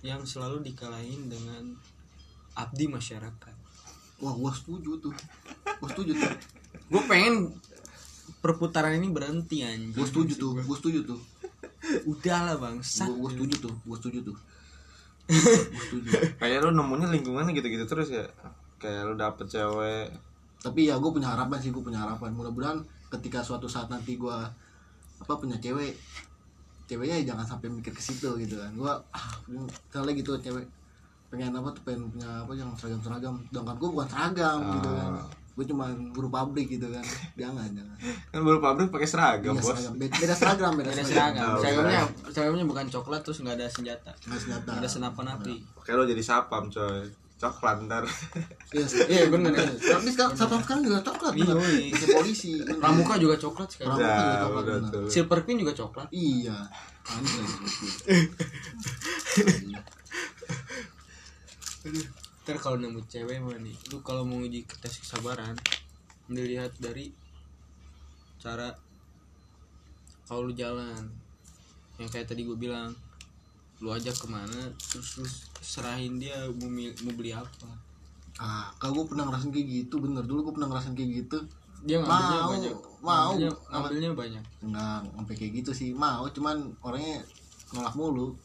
yang 0.05 0.21
selalu 0.21 0.61
dikalahin 0.61 1.29
dengan 1.29 1.73
abdi 2.53 2.85
masyarakat 2.85 3.54
wah 4.23 4.33
gua 4.35 4.51
setuju 4.55 4.99
tuh. 4.99 5.15
Gua 5.81 5.89
setuju 5.91 6.11
tuh. 6.15 6.31
Gue 6.85 7.01
pengen 7.09 7.51
perputaran 8.39 8.93
ini 8.95 9.09
berhenti 9.09 9.65
anjing. 9.65 9.91
Gua 9.91 10.05
setuju 10.07 10.33
tuh 10.37 10.51
gua 10.63 10.77
setuju 10.77 10.99
tuh. 11.03 11.19
Udah 12.05 12.51
lah 12.51 12.55
bangsat. 12.57 13.09
Gua, 13.09 13.27
gua 13.27 13.29
setuju 13.33 13.55
tuh 13.69 13.73
gua 13.83 13.97
setuju 13.97 14.19
tuh. 14.31 14.37
Gua 15.27 15.81
setuju. 15.89 16.09
Kayak 16.37 16.65
lu 16.65 16.71
nemunya 16.77 17.07
lingkungannya 17.09 17.51
gitu-gitu 17.57 17.85
terus 17.89 18.13
ya? 18.13 18.25
Kayak 18.77 19.09
lu 19.09 19.13
dapet 19.17 19.49
cewek. 19.49 20.13
Tapi 20.61 20.89
ya 20.89 20.97
gue 20.97 21.11
punya 21.13 21.29
harapan 21.29 21.61
sih 21.61 21.69
gue 21.69 21.81
punya 21.81 22.01
harapan. 22.01 22.33
Mudah-mudahan 22.33 22.81
ketika 23.13 23.45
suatu 23.45 23.69
saat 23.69 23.85
nanti 23.89 24.17
gue 24.17 24.37
apa 25.15 25.33
punya 25.37 25.55
cewek 25.61 25.93
ceweknya 26.85 27.21
ya 27.21 27.33
jangan 27.33 27.45
sampai 27.45 27.69
mikir 27.69 27.93
ke 27.93 28.01
situ 28.01 28.33
gitu 28.37 28.57
kan. 28.57 28.73
Gue 28.73 28.89
ah 28.89 29.27
misalnya 29.45 30.13
gitu 30.17 30.37
cewek 30.41 30.65
pengen 31.27 31.51
apa 31.51 31.67
tuh 31.69 31.81
pengen 31.83 32.07
punya 32.07 32.27
apa 32.39 32.51
yang 32.53 32.69
seragam 32.73 32.99
seragam 32.99 33.33
sedangkan 33.45 33.75
gue 33.75 33.87
bukan 33.89 34.07
seragam 34.07 34.57
gitu 34.71 34.89
kan 34.89 35.11
Ah. 35.15 35.25
gue 35.55 35.63
cuma 35.65 35.85
buruh 36.11 36.29
pabrik 36.29 36.65
gitu 36.69 36.85
kan 36.85 37.01
jangan 37.33 37.65
jangan 37.69 37.95
kan 38.29 38.39
baru 38.41 38.57
pabrik 38.59 38.89
pakai 38.89 39.05
seragam 39.05 39.49
Iya, 39.49 39.57
bos 39.57 39.65
seragam. 39.69 39.91
Beda, 39.95 40.13
beda 40.17 40.33
seragam 40.33 40.71
beda, 40.73 40.89
Beda 40.89 40.97
seragam 40.97 41.07
seragam. 41.07 41.47
Oh, 41.47 41.57
Seragamnya, 41.57 41.99
seragamnya 42.27 42.65
bukan 42.65 42.85
coklat 42.89 43.19
terus 43.21 43.37
nggak 43.39 43.53
ada 43.55 43.65
senjata. 43.67 44.11
nggak 44.21 44.37
senjata 44.37 44.67
Nggak 44.67 44.77
ada 44.77 44.89
senapan 44.89 45.25
api. 45.33 45.53
Oke 45.73 45.89
lo 45.91 46.03
jadi 46.03 46.19
sapam 46.19 46.67
coy 46.67 47.07
coklat 47.35 47.75
ntar 47.83 47.99
iya 48.71 48.85
Iya 49.11 49.23
bener. 49.27 49.51
tapi 49.75 50.07
sekarang 50.07 50.31
satpam 50.33 50.59
sekarang 50.61 50.81
juga 50.83 50.97
coklat 51.01 51.31
Iya, 51.33 51.51
iya. 51.51 51.89
bisa 51.89 52.05
polisi. 52.13 52.51
Pramuka 52.59 53.13
juga 53.15 53.35
coklat 53.37 53.67
sekarang. 53.69 53.93
Pramuka 53.93 54.13
juga 54.13 54.25
ya 54.25 54.41
coklat 54.41 54.63
bener. 54.65 54.91
Silver 55.07 55.39
Queen 55.41 55.57
juga 55.59 55.73
coklat. 55.73 56.07
iya 56.11 56.57
Ntar 61.85 62.57
kalau 62.57 62.77
nemu 62.77 62.97
cewek 63.05 63.37
mah 63.41 63.57
nih, 63.57 63.77
lu 63.93 64.01
kalau 64.01 64.25
mau 64.25 64.41
uji 64.41 64.65
tes 64.65 64.97
kesabaran, 64.97 65.53
dilihat 66.25 66.73
dari 66.77 67.13
cara 68.41 68.73
kalau 70.25 70.49
lu 70.49 70.53
jalan, 70.53 71.05
yang 71.97 72.09
kayak 72.09 72.25
tadi 72.25 72.41
gue 72.41 72.57
bilang, 72.57 72.89
lu 73.77 73.93
ajak 73.93 74.17
ke 74.17 74.25
mana, 74.25 74.73
terus 74.81 75.21
lu 75.21 75.25
serahin 75.61 76.17
dia 76.17 76.49
mau, 76.57 76.69
mau 76.69 77.13
beli 77.13 77.33
apa. 77.33 77.69
ah 78.35 78.67
kalau 78.81 78.99
gue 78.99 79.15
pernah 79.15 79.31
ngerasain 79.31 79.47
kayak 79.47 79.67
gitu 79.87 79.95
bener 80.03 80.25
dulu 80.27 80.51
gue 80.51 80.53
pernah 80.59 80.67
ngerasain 80.67 80.91
kayak 80.91 81.23
gitu 81.23 81.39
Dia 81.87 82.03
ngambilnya 82.03 82.35
Mau, 82.35 82.51
banyak, 82.51 82.75
mau. 82.99 83.29
ngambilnya, 83.31 83.51
ngambilnya 83.71 84.11
banyak. 84.11 84.43
nggak 84.59 84.99
sampai 85.15 85.35
kayak 85.39 85.51
gitu 85.63 85.71
sih 85.71 85.89
mau 85.95 86.27
cuman 86.27 86.67
orangnya 86.83 87.23
nolak 87.71 87.95
mulu 87.95 88.35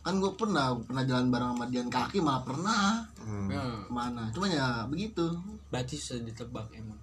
kan 0.00 0.16
gue 0.16 0.32
pernah 0.32 0.72
pernah 0.80 1.04
jalan 1.04 1.28
bareng 1.28 1.52
sama 1.52 1.64
Dian 1.68 1.88
kaki 1.92 2.18
malah 2.24 2.42
pernah 2.44 3.04
Hmm. 3.20 3.46
Ya, 3.52 3.62
ke 3.62 3.92
mana 3.92 4.32
cuman 4.32 4.48
ya 4.48 4.66
begitu 4.88 5.22
berarti 5.68 5.94
susah 5.94 6.24
ditebak 6.24 6.66
emang. 6.72 6.98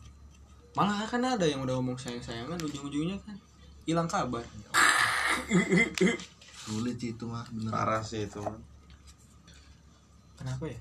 Malah 0.74 1.06
kan 1.06 1.24
ada 1.24 1.46
yang 1.46 1.62
udah 1.64 1.78
ngomong 1.78 1.96
sayang-sayangan, 1.96 2.58
ujung-ujungnya 2.58 3.16
kan 3.22 3.38
hilang 3.86 4.10
kabar. 4.10 4.44
sulit 6.68 7.00
sih 7.00 7.16
itu 7.16 7.24
mah 7.24 7.48
bener 7.54 7.72
parah 7.72 8.04
sih 8.04 8.28
itu. 8.28 8.44
Kenapa 10.36 10.68
ya? 10.68 10.78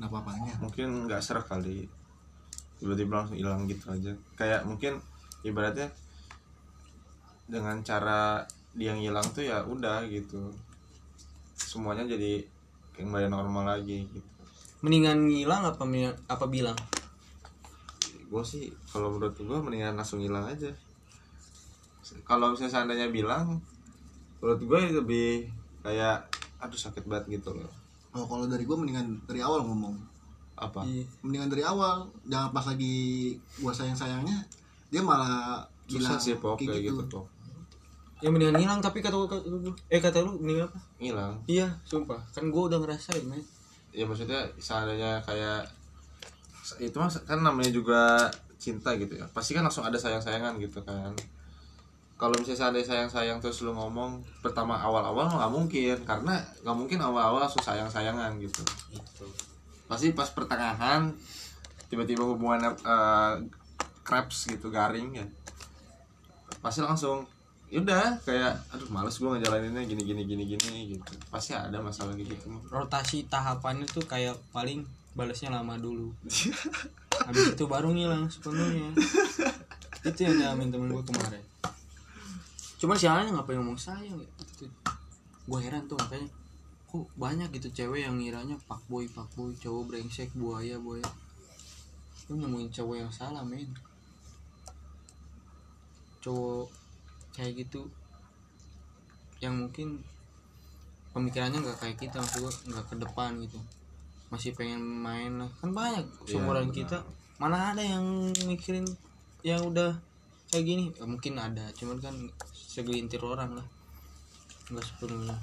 kenapa 0.00 0.24
apanya 0.24 0.56
mungkin 0.64 1.04
nggak 1.04 1.20
serak 1.20 1.44
kali 1.44 1.84
tiba-tiba 2.80 3.20
langsung 3.20 3.36
hilang 3.36 3.68
gitu 3.68 3.92
aja 3.92 4.16
kayak 4.32 4.64
mungkin 4.64 4.96
ibaratnya 5.44 5.92
dengan 7.44 7.84
cara 7.84 8.48
dia 8.72 8.96
yang 8.96 9.04
hilang 9.04 9.28
tuh 9.36 9.44
ya 9.44 9.60
udah 9.60 10.08
gitu 10.08 10.56
semuanya 11.70 12.02
jadi 12.02 12.42
kembali 12.98 13.30
normal 13.30 13.78
lagi 13.78 14.02
gitu. 14.10 14.30
Mendingan 14.82 15.30
ngilang 15.30 15.62
apa 15.70 15.86
apa 16.26 16.46
bilang? 16.50 16.74
gue 18.30 18.44
sih 18.46 18.70
kalau 18.86 19.10
menurut 19.10 19.34
gue 19.34 19.58
mendingan 19.58 19.98
langsung 19.98 20.22
hilang 20.22 20.46
aja. 20.46 20.70
Kalau 22.22 22.54
misalnya 22.54 22.70
seandainya 22.70 23.10
bilang 23.10 23.58
menurut 24.38 24.62
gue 24.62 24.80
lebih 25.02 25.50
kayak 25.82 26.30
aduh 26.62 26.78
sakit 26.78 27.06
banget 27.10 27.42
gitu 27.42 27.54
loh. 27.54 27.70
Oh 28.14 28.26
kalau 28.26 28.46
dari 28.46 28.62
gue 28.66 28.74
mendingan 28.78 29.18
dari 29.26 29.42
awal 29.42 29.66
ngomong. 29.66 29.98
Apa? 30.54 30.86
Iya. 30.86 31.06
mendingan 31.26 31.50
dari 31.50 31.62
awal. 31.66 32.06
Jangan 32.30 32.50
pas 32.54 32.66
lagi 32.70 33.34
gua 33.58 33.72
sayang 33.74 33.98
sayangnya 33.98 34.38
dia 34.90 35.02
malah 35.02 35.66
susah 35.86 36.18
bilang 36.18 36.18
sih 36.22 36.34
pok 36.38 36.58
kayak 36.58 36.82
kayak 36.82 36.82
gitu. 36.94 37.02
pok 37.06 37.26
Ya 38.20 38.28
mendingan 38.28 38.60
ngilang 38.60 38.80
tapi 38.84 39.00
kata 39.00 39.16
kata 39.16 39.48
lu 39.48 39.72
eh 39.88 40.00
kata 40.00 40.20
lu 40.20 40.36
mendingan 40.36 40.68
apa? 40.68 40.78
hilang 41.00 41.32
Iya, 41.48 41.72
sumpah. 41.88 42.20
Kan 42.36 42.52
gua 42.52 42.68
udah 42.68 42.78
ngerasain, 42.80 43.24
men. 43.24 43.40
ya 43.90 44.06
maksudnya 44.06 44.46
seandainya 44.62 45.18
kayak 45.26 45.66
itu 46.78 46.94
mas 46.94 47.18
kan 47.26 47.42
namanya 47.42 47.74
juga 47.74 48.30
cinta 48.54 48.94
gitu 48.94 49.18
ya 49.18 49.26
pasti 49.34 49.50
kan 49.56 49.66
langsung 49.66 49.82
ada 49.82 49.98
sayang 49.98 50.22
sayangan 50.22 50.54
gitu 50.62 50.78
kan 50.86 51.10
kalau 52.20 52.36
misalnya 52.36 52.68
seandainya 52.68 52.86
sayang 52.86 53.10
sayang 53.10 53.38
terus 53.42 53.64
lu 53.64 53.74
ngomong 53.74 54.22
pertama 54.44 54.78
awal 54.78 55.02
awal 55.02 55.26
nggak 55.26 55.50
mungkin 55.50 55.96
karena 56.06 56.38
nggak 56.62 56.76
mungkin 56.76 57.02
awal 57.02 57.34
awal 57.34 57.40
langsung 57.42 57.64
sayang 57.64 57.90
sayangan 57.90 58.36
gitu 58.38 58.62
Itu. 58.94 59.26
pasti 59.90 60.14
pas 60.14 60.30
pertengahan 60.30 61.10
tiba-tiba 61.90 62.22
hubungannya 62.22 62.70
eh, 62.86 63.34
crepes 64.06 64.46
gitu 64.54 64.70
garing 64.70 65.18
ya 65.18 65.26
pasti 66.62 66.84
langsung 66.84 67.24
yaudah 67.70 68.18
kayak 68.26 68.58
aduh 68.74 68.90
males 68.90 69.14
gue 69.14 69.30
ngejalaninnya 69.30 69.86
gini 69.86 70.02
gini 70.02 70.22
gini 70.26 70.42
gini 70.44 70.78
gitu 70.98 71.12
pasti 71.30 71.54
ada 71.54 71.78
masalah 71.78 72.18
gitu 72.18 72.34
Rotasi 72.66 73.30
tahapannya 73.30 73.86
tuh 73.86 74.02
kayak 74.02 74.34
paling 74.50 74.82
balasnya 75.14 75.50
lama 75.50 75.74
dulu. 75.74 76.14
Habis 77.26 77.54
itu 77.54 77.64
baru 77.66 77.90
ngilang 77.90 78.30
sepenuhnya. 78.30 78.94
itu 80.00 80.20
yang 80.24 80.38
dialamin 80.38 80.70
temen 80.72 80.88
gua 80.88 81.02
kemarin. 81.04 81.42
Cuman 82.80 82.96
sialnya 82.96 83.36
ngapain 83.36 83.58
ngomong 83.60 83.76
sayang 83.76 84.16
ya? 84.16 84.28
Itu. 84.40 84.64
Gua 85.50 85.58
heran 85.60 85.84
tuh 85.90 85.98
makanya 85.98 86.30
kok 86.90 87.06
banyak 87.14 87.54
gitu 87.54 87.68
cewek 87.70 88.02
yang 88.02 88.18
ngiranya 88.18 88.58
pak 88.66 88.82
boy 88.90 89.06
pak 89.06 89.30
boy 89.38 89.54
cowok 89.62 89.94
brengsek 89.94 90.26
buaya 90.34 90.74
buaya 90.74 91.06
lu 92.26 92.34
nemuin 92.34 92.66
cowok 92.74 92.96
yang 92.98 93.12
salah 93.14 93.46
men 93.46 93.70
cowok 96.18 96.66
kayak 97.40 97.64
gitu. 97.64 97.88
Yang 99.40 99.54
mungkin 99.56 99.88
pemikirannya 101.16 101.64
nggak 101.64 101.80
kayak 101.80 101.96
kita 101.96 102.20
maksud 102.20 102.68
nggak 102.68 102.84
ke 102.92 102.94
depan 103.00 103.40
gitu. 103.40 103.56
Masih 104.28 104.52
pengen 104.52 104.84
main 104.84 105.40
lah. 105.40 105.48
Kan 105.56 105.72
banyak 105.72 106.04
Iya, 106.04 106.36
seumuran 106.36 106.68
benar. 106.68 106.76
kita. 106.76 106.98
Mana 107.40 107.72
ada 107.72 107.80
yang 107.80 108.28
mikirin 108.44 108.84
yang 109.40 109.64
udah 109.64 109.96
kayak 110.52 110.68
gini. 110.68 110.84
Ya, 110.92 111.08
mungkin 111.08 111.40
ada. 111.40 111.72
Cuman 111.72 111.96
kan 111.96 112.12
segelintir 112.52 113.24
orang 113.24 113.56
lah. 113.56 113.66
Nggak 114.68 114.84
sepenuhnya. 114.84 115.40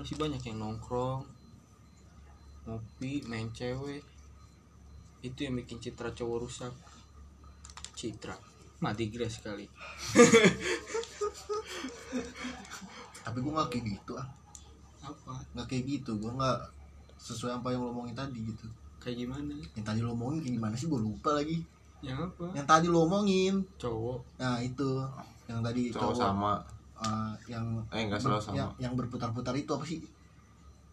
Masih 0.00 0.16
banyak 0.16 0.40
yang 0.40 0.56
nongkrong 0.56 1.20
ngopi 2.64 3.20
main 3.28 3.52
cewek. 3.52 4.00
Itu 5.20 5.44
yang 5.44 5.60
bikin 5.60 5.84
citra 5.84 6.16
cowok 6.16 6.48
rusak. 6.48 6.72
Citra 7.92 8.55
mati 8.80 9.08
digres 9.08 9.40
sekali. 9.40 9.64
Tapi 13.24 13.38
gue 13.42 13.52
nggak 13.52 13.68
kayak 13.72 13.84
gitu 13.96 14.12
ah. 14.20 14.28
Apa? 15.02 15.32
Nggak 15.56 15.66
kayak 15.66 15.84
gitu 15.84 16.10
gue 16.20 16.32
nggak 16.32 16.58
sesuai 17.16 17.58
apa 17.58 17.72
yang 17.72 17.82
lo 17.82 17.90
omongin 17.90 18.14
tadi 18.14 18.38
gitu. 18.44 18.66
Kayak 19.00 19.26
gimana? 19.26 19.54
Yang 19.74 19.86
tadi 19.86 20.00
lo 20.04 20.12
omongin 20.12 20.40
kayak 20.44 20.54
gimana 20.60 20.74
sih? 20.76 20.86
Gue 20.86 21.00
lupa 21.00 21.30
lagi. 21.34 21.64
Yang 22.04 22.30
apa? 22.30 22.44
Yang 22.54 22.66
tadi 22.68 22.86
lo 22.86 22.98
omongin. 23.08 23.54
Cowok. 23.80 24.20
Nah 24.38 24.60
itu. 24.62 24.90
Yang 25.48 25.60
tadi 25.62 25.82
cowok 25.90 26.12
cowok, 26.12 26.16
sama. 26.16 26.52
Ah, 26.96 27.36
yang 27.44 27.84
eh 27.92 28.08
enggak 28.08 28.24
selalu 28.24 28.40
sama. 28.40 28.56
yang, 28.56 28.70
yang 28.80 28.92
berputar-putar 28.96 29.52
itu 29.52 29.68
apa 29.72 29.84
sih? 29.84 30.00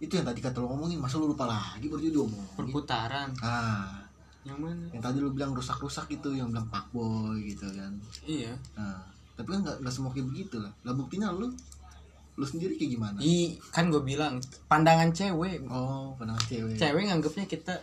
Itu 0.03 0.19
yang 0.19 0.27
tadi 0.27 0.43
kata 0.43 0.59
lo 0.59 0.67
ngomongin 0.75 0.99
masa 0.99 1.15
lo 1.15 1.31
lupa 1.31 1.47
lagi 1.47 1.87
baru 1.87 2.03
dia 2.03 2.19
omongin? 2.19 2.51
Perputaran. 2.59 3.31
Ah 3.39 4.03
yang 4.43 4.59
mana? 4.59 4.83
Yang 4.91 5.01
tadi 5.07 5.17
lo 5.23 5.29
bilang 5.31 5.51
rusak-rusak 5.55 6.07
itu 6.19 6.29
yang 6.35 6.51
bilang 6.51 6.67
pak 6.67 6.85
boy 6.91 7.39
gitu 7.43 7.67
kan. 7.71 7.91
Iya. 8.27 8.51
Nah 8.75 8.99
tapi 9.33 9.49
kan 9.49 9.59
nggak 9.65 9.77
nggak 9.81 9.93
semua 9.93 10.11
kayak 10.13 10.27
begitu 10.29 10.59
lah. 10.61 10.71
Lah 10.83 10.93
buktinya 10.93 11.31
lu 11.33 11.49
lu 12.33 12.45
sendiri 12.45 12.75
kayak 12.75 12.91
gimana? 12.97 13.17
I 13.21 13.55
kan 13.71 13.87
gue 13.87 14.03
bilang 14.03 14.37
pandangan 14.67 15.09
cewek. 15.15 15.63
Oh 15.71 16.13
pandangan 16.19 16.43
cewek. 16.49 16.75
Cewek 16.75 17.03
nganggapnya 17.07 17.45
kita 17.47 17.75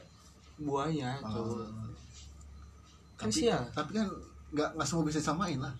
buaya 0.60 1.16
Oh. 1.24 1.32
cowok 1.32 1.68
kan 3.20 3.28
tapi, 3.28 3.44
sial 3.44 3.60
tapi 3.76 3.90
kan 4.00 4.08
nggak 4.52 4.68
nggak 4.76 4.88
semua 4.88 5.04
bisa 5.04 5.20
samain 5.20 5.60
lah. 5.60 5.72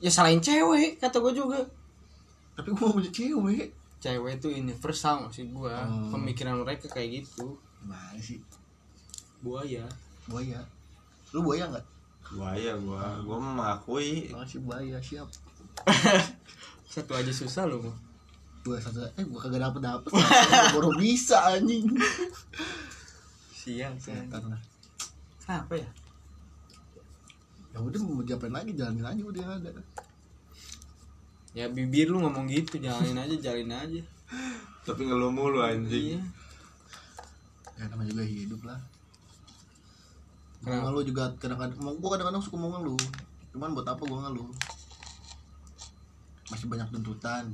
Ya 0.00 0.08
selain 0.12 0.40
cewek 0.40 1.00
kata 1.00 1.20
gue 1.20 1.32
juga. 1.32 1.60
Tapi 2.56 2.72
gue 2.72 2.84
mau 2.84 2.92
punya 2.96 3.12
cewek. 3.12 3.68
Cewek 4.04 4.36
tuh 4.36 4.52
universal 4.52 5.32
sih 5.32 5.48
gua. 5.48 5.80
Hmm. 5.88 6.12
pemikiran 6.12 6.60
mereka 6.60 6.92
kayak 6.92 7.24
gitu. 7.24 7.56
Gimana 7.80 8.20
sih 8.20 8.36
buaya. 9.44 9.84
Buaya. 10.24 10.60
Lu 11.36 11.44
buaya 11.44 11.68
nggak? 11.68 11.86
Buaya 12.32 12.72
gua. 12.80 13.04
Gua 13.20 13.36
mengakui. 13.36 14.32
Masih 14.32 14.64
buaya 14.64 14.96
siap. 15.04 15.28
Satu 16.92 17.12
aja 17.12 17.28
susah 17.28 17.68
loh 17.68 17.92
gua 18.64 18.80
satu 18.80 19.04
eh 19.20 19.24
gua 19.28 19.44
kagak 19.44 19.60
dapet 19.60 19.82
dapet 19.84 20.08
baru 20.72 20.96
bisa 20.96 21.36
anjing. 21.52 21.84
Siang 23.52 23.92
siang. 24.00 24.24
Karena 24.32 24.56
kenapa 25.44 25.76
ya? 25.76 25.88
Ya 27.76 27.78
udah 27.84 28.00
mau 28.00 28.24
diapain 28.24 28.56
lagi? 28.56 28.72
Jalanin 28.72 29.04
aja 29.04 29.20
udah 29.20 29.40
yang 29.44 29.54
ada. 29.60 29.70
Ya 31.52 31.68
bibir 31.68 32.08
lu 32.08 32.24
ngomong 32.24 32.48
gitu. 32.48 32.80
Jalanin 32.80 33.20
aja 33.20 33.36
jalin 33.36 33.68
aja. 33.68 34.00
Tapi 34.88 35.12
ngeluh 35.12 35.28
mulu 35.28 35.60
anjing. 35.60 36.16
Iya. 36.16 36.20
Ya 37.76 37.84
namanya 37.92 38.16
juga 38.16 38.24
hidup 38.24 38.64
lah 38.64 38.80
Kenapa? 40.64 40.88
ngeluh 40.88 41.04
juga 41.04 41.22
kadang-kadang 41.36 41.76
mau 41.76 41.92
gua 42.00 42.16
kadang-kadang 42.16 42.40
suka 42.40 42.56
mau 42.56 42.72
ngeluh. 42.72 42.96
Cuman 43.52 43.76
buat 43.76 43.84
apa 43.84 44.00
gua 44.08 44.24
ngeluh? 44.24 44.48
Masih 46.48 46.66
banyak 46.72 46.88
tuntutan. 46.88 47.52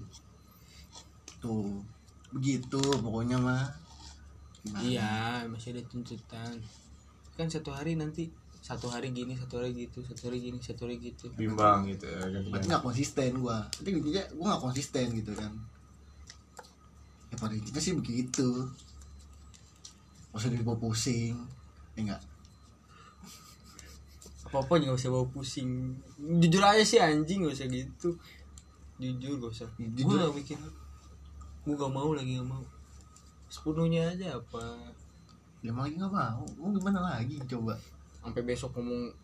Tuh 1.43 1.83
begitu 2.31 2.79
pokoknya 2.79 3.37
mah. 3.43 3.67
Gimana? 4.63 4.85
iya 4.87 5.43
masih 5.51 5.75
ada 5.75 5.83
tuntutan. 5.91 6.55
Kan 7.35 7.51
satu 7.51 7.75
hari 7.75 7.99
nanti 7.99 8.31
satu 8.61 8.93
hari 8.93 9.11
gini 9.11 9.33
satu 9.35 9.59
hari 9.59 9.73
gitu 9.73 10.05
satu 10.05 10.31
hari 10.31 10.39
gini 10.39 10.63
satu 10.63 10.87
hari 10.87 11.03
gitu. 11.03 11.27
Bimbang 11.35 11.91
gitu 11.91 12.07
ya 12.07 12.23
kan 12.23 12.43
berarti 12.47 12.67
nggak 12.71 12.85
konsisten 12.87 13.31
gua. 13.43 13.67
Tapi 13.75 13.99
intinya 13.99 14.23
gua 14.39 14.55
nggak 14.55 14.63
konsisten 14.71 15.07
gitu 15.19 15.33
kan. 15.35 15.51
Ya 17.35 17.37
pada 17.43 17.59
intinya 17.59 17.83
sih 17.83 17.99
begitu. 17.99 18.71
Masa 20.31 20.47
dibawa 20.47 20.79
pusing 20.79 21.35
ya 21.99 22.07
enggak 22.07 22.30
apa 24.51 24.67
apa 24.67 24.83
nggak 24.83 24.99
usah 24.99 25.15
bawa 25.15 25.31
pusing. 25.31 25.95
Jujur 26.19 26.59
aja 26.59 26.83
sih 26.83 26.99
anjing 26.99 27.47
gak 27.47 27.55
usah 27.55 27.71
gitu. 27.71 28.11
Jujur 28.99 29.39
gak 29.39 29.55
usah. 29.55 29.69
Jujur. 29.79 30.11
gue 30.11 30.27
gak 30.27 30.35
mikir. 30.35 30.59
Gue 31.63 31.79
gak 31.79 31.95
mau 31.95 32.11
lagi 32.11 32.35
gak 32.35 32.51
mau. 32.51 32.65
Sepenuhnya 33.47 34.11
aja 34.11 34.35
apa? 34.35 34.91
Ya 35.63 35.71
malah 35.71 35.87
lagi 35.87 36.03
nggak 36.03 36.11
mau. 36.11 36.43
Mau 36.59 36.75
gimana 36.75 36.99
lagi 36.99 37.39
coba? 37.47 37.79
Sampai 38.27 38.43
besok 38.43 38.75
ngomong 38.75 39.15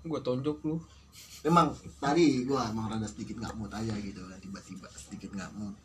gue 0.00 0.20
tonjok 0.24 0.58
lu. 0.64 0.80
Emang 1.44 1.76
tadi 2.00 2.48
gua 2.48 2.72
emang 2.72 2.88
rada 2.88 3.04
sedikit 3.04 3.36
nggak 3.36 3.60
mood 3.60 3.72
aja 3.72 3.92
gitu 4.00 4.22
kan 4.24 4.38
tiba-tiba 4.40 4.88
sedikit 4.96 5.28
nggak 5.36 5.50
mood. 5.60 5.76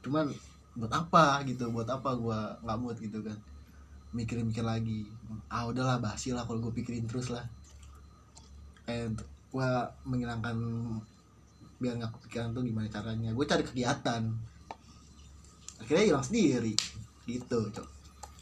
Cuman 0.00 0.32
buat 0.80 0.92
apa 0.92 1.44
gitu 1.44 1.68
buat 1.68 1.88
apa 1.92 2.16
gua 2.16 2.56
nggak 2.64 2.78
mood 2.80 2.96
gitu 3.04 3.20
kan? 3.20 3.36
Mikir-mikir 4.16 4.64
lagi. 4.64 5.04
Ah 5.52 5.68
udahlah 5.68 6.00
basi 6.00 6.32
lah 6.32 6.48
kalau 6.48 6.64
gue 6.64 6.72
pikirin 6.72 7.04
terus 7.04 7.28
lah 7.28 7.44
and 8.90 9.16
gua 9.54 9.86
menghilangkan 10.04 10.56
biar 11.78 12.00
nggak 12.00 12.12
kepikiran 12.18 12.56
tuh 12.56 12.62
gimana 12.64 12.88
caranya. 12.88 13.30
Gue 13.36 13.44
cari 13.44 13.60
kegiatan. 13.60 14.22
Akhirnya 15.78 16.04
hilang 16.08 16.24
sendiri. 16.24 16.72
Gitu 17.28 17.58
cok. 17.70 17.86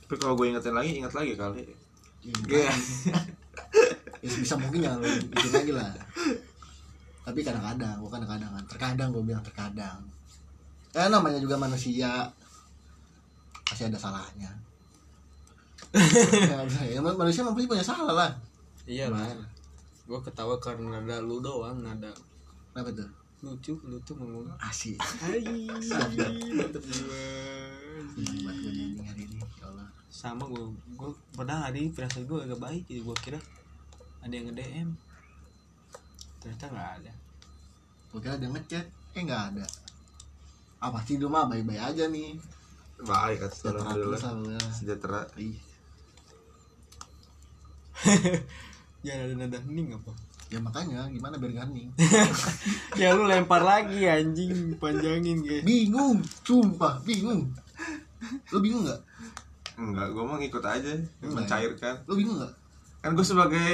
Tapi 0.06 0.14
kalau 0.20 0.38
gue 0.38 0.52
ingetin 0.52 0.74
lagi 0.76 0.90
ingat 1.02 1.12
lagi 1.16 1.32
kali. 1.34 1.66
Iya. 2.22 2.70
ya 4.22 4.28
sebisa 4.30 4.54
mungkin 4.54 4.86
ya 4.86 4.94
lo 4.94 5.02
bikin 5.02 5.50
lagi 5.50 5.72
lah. 5.74 5.90
Tapi 7.26 7.42
kadang-kadang 7.42 7.98
gua 7.98 8.10
kadang-kadang 8.14 8.50
terkadang 8.70 9.08
gue 9.10 9.22
bilang 9.26 9.42
terkadang. 9.42 9.98
Ya 10.94 11.10
namanya 11.10 11.42
juga 11.42 11.58
manusia. 11.58 12.30
Pasti 13.66 13.88
ada 13.88 13.98
salahnya. 13.98 14.50
Ya, 15.92 17.04
manusia 17.04 17.44
memang 17.44 17.58
pasti 17.58 17.68
punya 17.68 17.84
salah 17.84 18.14
lah. 18.16 18.30
Iya 18.88 19.12
lah 19.12 19.28
gue 20.02 20.18
ketawa 20.22 20.58
karena 20.58 20.98
ada 20.98 21.22
lu 21.22 21.38
doang 21.38 21.78
nada 21.82 22.10
kenapa 22.74 22.90
tuh? 22.90 23.10
lucu 23.42 23.74
lu 23.82 23.98
tuh 24.06 24.14
ngomong. 24.14 24.54
Asik. 24.62 24.94
Hai, 25.02 25.42
mantep 25.42 26.78
gua. 26.78 27.22
buat 28.14 28.54
gue 28.54 28.70
nyanyi 28.70 29.02
hari 29.02 29.22
ini 29.26 29.42
ya 29.58 29.66
Allah. 29.66 29.90
Sama 30.06 30.46
gue 30.46 30.70
gue 30.94 31.10
padahal 31.34 31.66
hari 31.66 31.86
ini 31.86 31.90
perasaan 31.90 32.22
gue 32.30 32.38
agak 32.38 32.60
baik 32.62 32.86
jadi 32.86 33.02
gue 33.02 33.16
kira 33.18 33.40
ada 34.22 34.30
yang 34.30 34.46
nge 34.46 34.54
DM 34.62 34.88
ternyata 36.38 36.64
nggak 36.70 36.90
ada. 37.02 37.12
Gue 38.14 38.20
kira 38.22 38.34
ada 38.38 38.46
ngechat. 38.46 38.86
Eh 39.18 39.22
nggak 39.26 39.42
ada. 39.54 39.66
Ah 40.78 40.94
pasti 40.94 41.18
lu 41.18 41.26
mah 41.26 41.50
baik-baik 41.50 41.82
aja 41.82 42.06
nih. 42.06 42.38
Baik 43.02 43.42
sejahtera 43.50 43.82
alhamdulillah. 43.82 44.20
Alhamdulillah 44.22 44.70
sejahtera. 44.70 45.20
Ih, 45.34 45.58
jangan 49.02 49.22
ada 49.24 49.34
nada 49.36 49.58
hening 49.60 49.88
apa? 49.92 50.12
Ya 50.46 50.58
makanya. 50.58 51.08
Gimana 51.08 51.34
biar 51.36 51.50
gak 51.54 51.66
hening? 51.68 51.88
Ya 53.00 53.12
lu 53.12 53.24
lempar 53.24 53.60
lagi 53.60 54.04
anjing. 54.04 54.76
Panjangin 54.76 55.40
guys. 55.40 55.64
Bingung. 55.64 56.20
Sumpah 56.42 57.00
bingung. 57.02 57.48
Lu 58.48 58.58
bingung 58.60 58.84
nggak? 58.84 59.00
Enggak 59.74 60.06
gue 60.08 60.22
mau 60.22 60.36
ngikut 60.36 60.60
aja. 60.62 60.92
Mencairkan. 61.20 61.94
lu 62.04 62.14
bingung 62.14 62.36
nggak? 62.36 62.52
Kan 63.00 63.16
gue 63.16 63.24
sebagai 63.24 63.70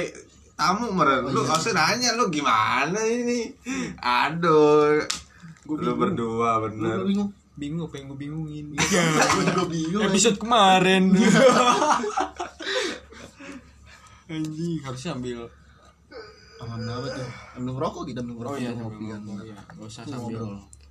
tamu 0.55 0.91
meren 0.91 1.23
Oh, 1.23 1.31
lu 1.31 1.41
iya. 1.41 1.53
usah 1.53 1.71
nanya 1.71 2.09
lu 2.15 2.27
gimana 2.27 2.99
ini? 3.03 3.53
Aduh. 3.99 5.03
Gua 5.63 5.77
lu 5.77 5.93
berdua 5.93 6.57
lu, 6.57 6.63
bener. 6.65 6.95
lu 6.99 7.07
bingung? 7.07 7.29
Bingung 7.53 7.83
apa 7.85 7.95
yang 7.99 8.05
gue 8.07 8.19
bingungin? 8.19 8.65
Gue 9.35 9.43
juga 9.45 9.63
bingung 9.67 10.01
episode 10.01 10.39
kemarin 10.39 11.11
anjing 14.29 14.77
harusnya 14.85 15.11
ambil 15.17 15.49
Aman 16.59 16.83
apa 16.83 17.07
tuh? 17.15 17.29
Ambil 17.55 17.71
ngerokok 17.79 18.03
kita 18.03 18.19
ambil 18.19 18.35
ngerokok 18.35 18.57
ambil 18.59 18.75
ngopi 18.83 19.05
kan. 19.07 19.21
iya. 19.47 19.59
Gak 19.63 19.87
usah 19.87 20.03
sambil. 20.03 20.43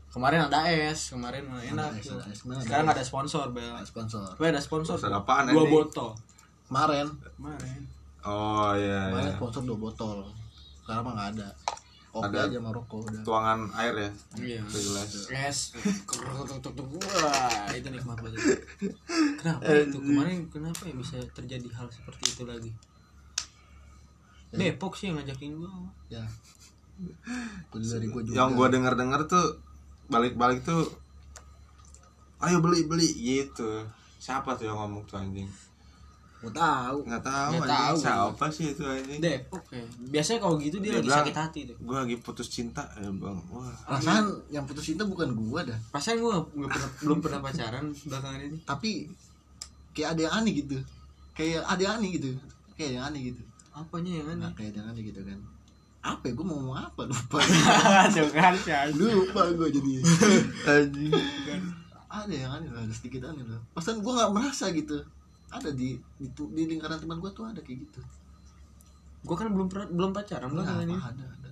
kemarin 0.09 0.40
ada 0.48 0.64
es 0.72 1.12
kemarin 1.12 1.44
enak 1.53 2.01
es, 2.01 2.09
tuh. 2.09 2.16
ada 2.16 2.33
es, 2.33 2.40
sekarang 2.40 2.88
ada 2.88 2.96
ada 2.96 3.05
sponsor 3.05 3.53
bel. 3.53 3.77
Ada 3.77 3.85
sponsor. 3.85 4.24
Bel, 4.40 4.48
ada 4.57 4.62
sponsor. 4.64 4.96
Tuh. 4.96 5.12
apaan, 5.12 5.53
dua 5.53 5.68
botol. 5.68 6.16
Kemarin, 6.64 7.12
kemarin. 7.37 7.81
Oh 8.24 8.72
iya 8.72 9.12
kemarin 9.12 9.29
iya 9.29 9.37
sponsor 9.37 9.62
dua 9.68 9.77
botol. 9.77 10.24
Sekarang 10.81 11.05
mah 11.05 11.12
nggak 11.12 11.29
ada. 11.37 11.48
Kopi 12.09 12.35
Ada. 12.35 12.48
aja 12.48 12.57
sama 12.57 12.70
rokok 12.72 12.98
udah. 13.05 13.20
tuangan 13.20 13.61
air 13.77 13.94
ya? 14.01 14.11
Iya. 14.40 14.61
Udah 14.64 14.81
jelas. 14.81 15.09
Es. 15.29 15.59
Wah 15.77 17.68
itu 17.77 17.88
nikmat 17.92 18.16
banget. 18.16 18.40
Kenapa 19.44 19.68
itu? 19.77 20.01
Kemarin 20.01 20.48
kenapa 20.48 20.88
ya 20.88 20.96
bisa 20.96 21.20
terjadi 21.37 21.68
hal 21.77 21.92
seperti 21.92 22.33
itu 22.33 22.42
lagi 22.48 22.72
Depok 24.51 24.93
sih 24.93 25.09
yang 25.09 25.17
ngajakin 25.17 25.53
gua 25.55 25.71
Ya. 26.09 26.25
Gua 27.69 27.79
dari 27.79 28.07
gua 28.07 28.23
juga. 28.23 28.35
yang 28.35 28.51
gue 28.53 28.69
denger 28.71 28.95
denger 28.95 29.21
tuh 29.25 29.47
balik-balik 30.07 30.61
tuh 30.63 30.83
ayo 32.39 32.59
beli 32.59 32.85
beli 32.85 33.07
gitu 33.13 33.85
siapa 34.17 34.55
tuh 34.55 34.67
yang 34.67 34.79
ngomong 34.79 35.05
tuh 35.05 35.17
anjing 35.17 35.47
Gua 36.39 36.49
tahu. 36.49 37.03
nggak 37.03 37.19
tahu 37.21 37.51
Nggak 37.53 37.67
anjing 37.67 37.83
tahu. 37.83 37.97
siapa 37.99 38.45
sih 38.49 38.67
itu 38.69 38.83
anjing 38.83 39.19
Depok 39.19 39.63
ya 39.69 39.83
biasanya 40.09 40.39
kalau 40.39 40.57
gitu 40.57 40.77
dia, 40.79 40.87
Dia 40.89 40.95
lagi 40.97 41.05
bilang, 41.05 41.19
sakit 41.21 41.37
hati 41.37 41.61
tuh 41.67 41.77
gue 41.77 41.97
lagi 41.99 42.17
putus 42.17 42.49
cinta 42.49 42.83
ya 42.95 43.11
bang 43.11 43.39
wah 43.49 43.75
Perasaan 43.85 44.27
yang 44.49 44.65
putus 44.65 44.85
cinta 44.85 45.03
bukan 45.03 45.35
gua 45.35 45.61
dah. 45.63 45.79
Pasalnya 45.89 46.19
gue 46.21 46.33
nggak 46.57 46.71
pernah 46.73 46.91
belum 47.01 47.19
pernah 47.19 47.41
pacaran 47.41 47.85
belakangan 47.91 48.41
ini. 48.41 48.59
Tapi 48.63 48.91
kayak 49.93 50.09
ada 50.15 50.21
yang 50.25 50.35
aneh 50.37 50.53
gitu. 50.57 50.79
Kayak 51.33 51.63
ada 51.65 51.81
yang 51.81 51.95
aneh 51.97 52.11
gitu. 52.13 52.31
Kayak 52.75 52.87
ada 52.87 52.95
yang 52.95 53.07
aneh 53.11 53.23
gitu. 53.29 53.43
Apanya 53.79 54.12
yang 54.19 54.29
aneh? 54.35 54.43
Nah, 54.43 54.53
kayak 54.59 54.83
aneh 54.83 55.03
gitu 55.07 55.23
kan. 55.23 55.38
Apa 56.03 56.31
ya? 56.31 56.33
Gua 56.35 56.47
mau 56.47 56.57
ngomong 56.59 56.79
apa? 56.79 57.01
Lupa. 57.07 57.38
Tuh 58.14 58.31
kan. 58.35 58.55
Lupa 58.99 59.43
gua 59.55 59.69
jadi. 59.71 59.93
anjing 60.67 61.14
ada 62.09 62.35
yang 62.35 62.53
aneh 62.57 62.71
lah, 62.73 62.83
ada 62.88 62.95
sedikit 62.97 63.29
aneh 63.29 63.45
lah. 63.45 63.61
Pasan 63.77 64.01
gue 64.01 64.12
nggak 64.12 64.33
merasa 64.33 64.73
gitu. 64.73 65.05
Ada 65.53 65.73
di, 65.73 65.97
di 66.17 66.27
di 66.29 66.62
lingkaran 66.64 67.01
teman 67.01 67.21
gue 67.21 67.31
tuh 67.33 67.45
ada 67.45 67.61
kayak 67.61 67.85
gitu. 67.85 68.01
Gue 69.25 69.37
kan 69.37 69.53
belum 69.53 69.69
pernah 69.69 69.88
belum 69.93 70.11
pacaran 70.17 70.49
Nah, 70.49 70.55
belakangan 70.61 70.85
ini. 70.88 70.97
ada, 70.97 71.25
ada. 71.25 71.51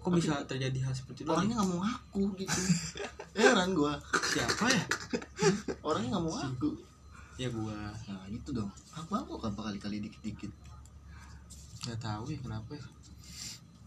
Kok 0.00 0.10
bisa 0.16 0.42
terjadi 0.48 0.78
hal 0.82 0.94
seperti 0.96 1.22
itu? 1.22 1.30
Orangnya 1.30 1.62
nggak 1.62 1.68
mau 1.70 1.80
ngaku 1.86 2.24
gitu. 2.42 2.60
Heran 3.38 3.68
gue. 3.78 3.92
Siapa 4.34 4.64
ya? 4.66 4.84
Orangnya 5.86 6.18
nggak 6.18 6.24
mau 6.24 6.34
ngaku. 6.34 6.70
Ya 7.38 7.48
gue 7.48 7.78
Nah 8.10 8.26
gitu 8.26 8.50
dong. 8.50 8.70
Aku 8.96 9.08
ngaku 9.14 9.32
kan 9.38 9.52
kali-kali 9.54 10.02
dikit-dikit. 10.02 10.50
Nggak 11.86 12.00
tahu 12.00 12.24
ya 12.28 12.38
kenapa. 12.42 12.70
ya. 12.76 12.84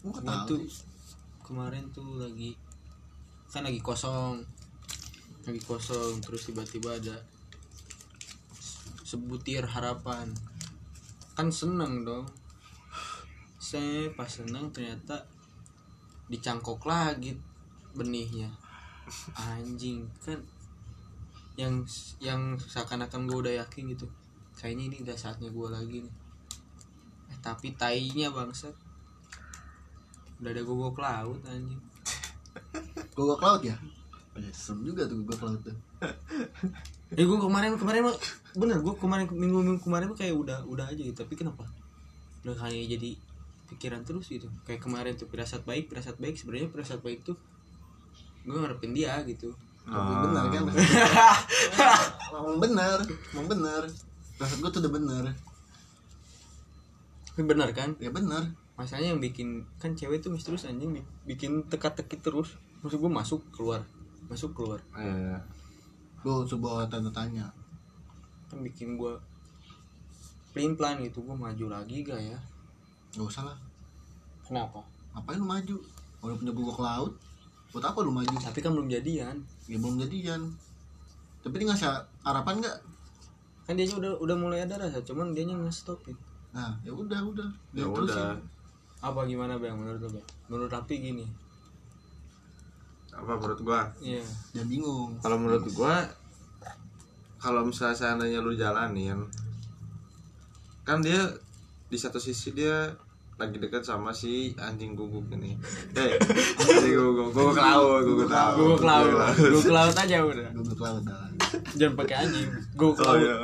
Gua 0.04 0.20
tahu 0.20 0.48
tuh 0.50 0.58
sih. 0.66 0.84
kemarin 1.44 1.84
tuh 1.94 2.18
lagi 2.18 2.56
kan 3.54 3.62
lagi 3.62 3.78
kosong, 3.78 4.42
lagi 5.46 5.62
kosong 5.62 6.18
terus 6.18 6.50
tiba-tiba 6.50 6.98
ada 6.98 7.16
sebutir 9.04 9.62
harapan 9.62 10.26
kan 11.38 11.46
seneng 11.52 12.02
dong 12.02 12.26
saya 13.62 14.10
pas 14.18 14.26
seneng 14.26 14.74
ternyata 14.74 15.22
dicangkok 16.26 16.82
lagi 16.82 17.38
benihnya 17.94 18.50
anjing 19.38 20.08
kan 20.24 20.40
yang 21.54 21.86
yang 22.18 22.58
seakan-akan 22.58 23.30
gue 23.30 23.38
udah 23.46 23.54
yakin 23.62 23.94
gitu 23.94 24.10
kayaknya 24.58 24.90
ini 24.90 24.96
udah 25.06 25.14
saatnya 25.14 25.52
gue 25.52 25.68
lagi 25.70 26.02
nih 26.02 26.14
tapi 27.44 27.76
tainya 27.76 28.32
bangsat 28.32 28.72
udah 30.40 30.50
ada 30.50 30.62
gogok 30.64 30.96
laut 30.98 31.40
anjing 31.44 31.80
Gogok 33.16 33.40
laut 33.44 33.62
ya? 33.62 33.76
Oh, 34.34 34.40
ya, 34.42 34.50
serem 34.50 34.82
juga 34.82 35.06
tuh 35.06 35.22
gogok 35.22 35.42
laut 35.46 35.60
tuh. 35.62 35.76
eh 37.18 37.22
gue 37.22 37.38
kemarin 37.38 37.78
kemarin 37.78 38.10
mah 38.10 38.16
bener 38.58 38.82
gue 38.82 38.94
kemarin 38.98 39.28
minggu 39.30 39.58
minggu 39.62 39.80
kemarin 39.86 40.10
mah 40.10 40.18
kayak 40.18 40.34
udah 40.34 40.58
udah 40.66 40.90
aja 40.90 40.98
gitu 40.98 41.14
tapi 41.14 41.38
kenapa 41.38 41.62
udah 42.42 42.56
kayak 42.58 42.98
jadi 42.98 43.14
pikiran 43.70 44.02
terus 44.02 44.26
gitu 44.26 44.50
kayak 44.66 44.82
kemarin 44.82 45.14
tuh 45.14 45.30
pirasat 45.30 45.62
baik 45.62 45.86
pirasat 45.86 46.18
baik 46.18 46.34
sebenarnya 46.34 46.72
pirasat 46.74 46.98
baik 47.06 47.22
tuh 47.22 47.38
gue 48.42 48.56
ngarepin 48.58 48.92
dia 48.96 49.20
gitu 49.28 49.54
Tapi 49.84 50.12
benar 50.16 50.48
kan? 50.48 50.64
Emang 52.32 52.56
benar, 52.56 52.98
emang 53.04 53.46
benar. 53.52 53.84
Rasanya 54.40 54.60
gue 54.64 54.70
tuh 54.72 54.80
udah 54.80 54.92
benar. 54.96 55.24
Bener 57.36 57.66
kan 57.70 57.90
Ya 57.98 58.08
benar. 58.08 58.46
masalahnya 58.74 59.14
yang 59.14 59.20
bikin 59.20 59.62
kan 59.76 59.90
cewek 59.92 60.18
tuh 60.18 60.30
misterius 60.30 60.64
anjing 60.64 60.90
bi- 60.92 61.06
bikin 61.24 61.62
teka-teki 61.64 62.18
terus 62.18 62.54
maksud 62.80 62.98
gue 62.98 63.08
masuk 63.08 63.40
keluar 63.50 63.82
masuk 64.24 64.50
keluar 64.52 64.78
Iya. 64.92 65.38
Gue 66.20 66.42
sebuah 66.44 66.86
tanda 66.86 67.10
tanya. 67.10 67.46
kan 68.44 68.58
bikin 68.60 68.94
gue 68.94 69.14
pelin 70.50 70.74
pelan 70.74 70.98
gitu 71.00 71.20
gue 71.20 71.34
maju 71.34 71.64
lagi 71.68 72.02
gak 72.02 72.18
ya 72.18 72.38
Gak 73.12 73.24
usah 73.24 73.42
lah. 73.44 73.58
kenapa 74.42 74.82
Ngapain 75.12 75.36
lu 75.36 75.46
maju? 75.46 75.76
Udah 76.20 76.34
punya 76.34 76.50
gogok 76.50 76.80
laut. 76.80 77.12
Buat 77.70 77.84
apa 77.86 77.98
lu 78.00 78.10
maju? 78.10 78.34
tapi 78.36 78.58
kan 78.58 78.70
belum 78.70 78.86
jadian 78.88 79.38
Ya 79.64 79.76
belum 79.76 79.98
jadian. 80.00 80.50
Tapi 81.40 81.54
dia 81.56 81.66
ngasih 81.68 81.86
harapan 82.20 82.58
nggak? 82.58 82.78
kan 83.64 83.74
dia 83.74 83.86
udah 83.88 84.18
udah 84.18 84.34
mulai 84.34 84.60
ada 84.60 84.76
rasa 84.76 84.98
cuman 85.00 85.30
dia 85.30 85.46
nggak 85.46 85.70
stop 85.70 85.96
gitu. 86.02 86.18
Nah, 86.54 86.70
ya 86.80 86.90
udah 86.90 87.20
udah. 87.20 87.48
Ya 87.72 87.82
Dia 87.82 87.86
udah. 87.86 88.06
terusin. 88.06 88.38
apa 89.00 89.20
gimana 89.24 89.58
bang 89.58 89.74
menurut 89.74 90.00
lo 90.00 90.08
bang 90.08 90.26
menurut 90.46 90.70
Rapi 90.70 90.96
gini 90.96 91.26
Apa 93.12 93.36
menurut 93.36 93.60
gua? 93.60 93.84
iya 94.00 94.24
Jangan 94.50 94.66
bingung. 94.66 95.10
Kalau 95.20 95.36
menurut 95.36 95.66
gua 95.70 96.08
kalau 97.36 97.60
misalnya 97.62 97.92
seandainya 97.92 98.40
lu 98.40 98.54
jalanin 98.54 99.20
kan 100.82 100.98
dia 100.98 101.20
di 101.84 101.94
satu 101.94 102.16
sisi 102.16 102.52
dia 102.52 102.96
lagi 103.34 103.58
dekat 103.58 103.82
sama 103.82 104.08
si 104.08 104.54
anjing 104.56 104.94
guguk 104.94 105.26
ini. 105.32 105.52
Eh, 105.98 106.16
anjing 106.56 106.94
guguk, 106.94 107.28
guguk 107.30 107.54
laut, 107.54 108.00
guguk 108.00 108.30
laut. 108.30 108.78
ke 108.78 108.86
laut 108.86 109.06
ke 109.36 109.68
laut 109.70 109.92
aja 109.92 110.16
udah 110.18 110.48
Gogok 110.54 110.80
laut 110.80 111.02
jangan 111.74 111.94
pakai 111.98 112.16
anjing 112.20 112.48
Oh 112.74 112.94
laut 112.94 113.20
iya. 113.20 113.36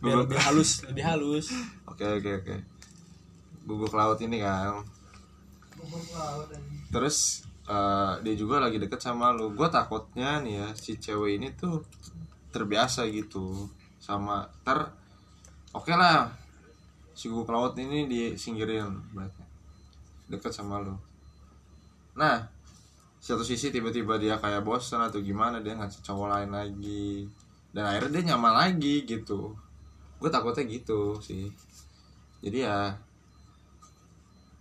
Biar 0.00 0.24
lebih 0.24 0.40
halus 0.40 0.80
lebih 0.88 1.04
halus 1.04 1.52
Oke, 2.00 2.16
oke, 2.16 2.30
oke. 2.40 2.56
Guguk 3.68 3.92
laut 3.92 4.16
ini 4.24 4.40
kan. 4.40 4.80
Terus 6.88 7.44
eh, 7.68 8.12
dia 8.24 8.34
juga 8.38 8.56
lagi 8.64 8.80
deket 8.80 9.04
sama 9.04 9.36
lu. 9.36 9.52
Gue 9.52 9.68
takutnya 9.68 10.40
nih 10.40 10.64
ya 10.64 10.66
si 10.72 10.96
cewek 10.96 11.36
ini 11.36 11.52
tuh 11.52 11.84
terbiasa 12.56 13.04
gitu 13.12 13.68
sama 14.00 14.48
ter 14.64 14.80
oke 15.76 15.92
lah 15.92 16.32
si 17.12 17.28
guguk 17.28 17.52
laut 17.52 17.76
ini 17.76 18.08
disingkirin 18.08 19.12
berarti 19.12 19.44
deket 20.32 20.56
sama 20.56 20.80
lu. 20.80 20.96
Nah 22.16 22.48
satu 23.20 23.44
sisi 23.44 23.68
tiba-tiba 23.68 24.16
dia 24.16 24.40
kayak 24.40 24.64
bosan 24.64 25.04
atau 25.04 25.20
gimana 25.20 25.60
dia 25.60 25.76
ngasih 25.76 26.00
cowok 26.00 26.28
lain 26.32 26.50
lagi 26.56 27.28
dan 27.76 27.92
akhirnya 27.92 28.24
dia 28.24 28.32
nyaman 28.32 28.56
lagi 28.56 29.04
gitu 29.04 29.52
gue 30.20 30.28
takutnya 30.28 30.64
gitu 30.68 31.16
sih 31.18 31.48
jadi 32.40 32.68
ya 32.68 32.76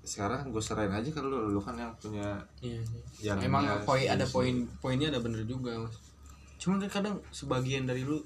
sekarang 0.01 0.49
gue 0.49 0.63
serahin 0.63 0.89
aja 0.89 1.09
ke 1.11 1.21
lu 1.21 1.53
lu 1.53 1.59
kan 1.61 1.75
yang 1.77 1.93
punya 2.01 2.39
iya 2.63 2.81
Yang 3.21 3.51
emang 3.51 3.63
ya, 3.67 3.75
poin 3.85 4.07
ada 4.09 4.25
poin 4.25 4.55
poinnya 4.81 5.11
ada 5.13 5.19
bener 5.21 5.43
juga 5.45 5.75
mas 5.77 5.95
cuman 6.57 6.81
kan 6.81 7.03
kadang 7.03 7.15
sebagian 7.29 7.85
dari 7.85 8.01
lu 8.01 8.17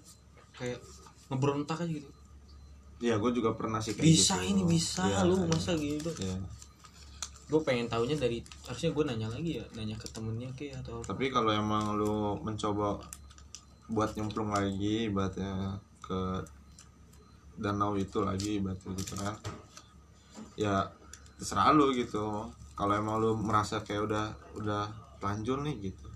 kayak 0.56 0.80
ngeberontak 1.30 1.84
aja 1.84 1.92
gitu 1.92 2.10
Iya, 3.04 3.20
gue 3.20 3.36
juga 3.36 3.52
pernah 3.52 3.84
sih 3.84 4.00
kayak 4.00 4.06
bisa 4.06 4.40
gitu. 4.40 4.48
ini 4.56 4.64
bisa 4.64 5.04
Iya, 5.04 5.28
lu 5.28 5.36
iya. 5.36 5.48
masa 5.52 5.72
gitu 5.76 6.08
Iya. 6.24 6.38
gue 7.52 7.62
pengen 7.68 7.92
taunya 7.92 8.16
dari 8.16 8.40
harusnya 8.64 8.96
gue 8.96 9.04
nanya 9.04 9.28
lagi 9.28 9.60
ya 9.60 9.66
nanya 9.76 10.00
ke 10.00 10.08
temennya 10.08 10.48
kayak 10.56 10.80
atau 10.80 11.04
apa. 11.04 11.12
Tapi 11.12 11.28
kalau 11.28 11.52
emang 11.52 12.00
lu 12.00 12.40
mencoba 12.40 12.96
buat 13.92 14.16
nyemplung 14.16 14.56
lagi 14.56 15.12
ibaratnya 15.12 15.76
ke 16.00 16.40
danau 17.58 17.94
itu 17.98 18.22
lagi 18.22 18.58
ibaratnya 18.60 18.92
gitu 18.98 19.14
kan. 19.18 19.36
Ya 20.58 20.90
terserah 21.38 21.74
lu 21.74 21.94
gitu. 21.94 22.50
Kalau 22.74 22.94
emang 22.98 23.22
lu 23.22 23.38
merasa 23.38 23.82
kayak 23.86 24.10
udah 24.10 24.26
udah 24.58 24.84
lanjut 25.22 25.62
nih 25.62 25.92
gitu. 25.92 26.08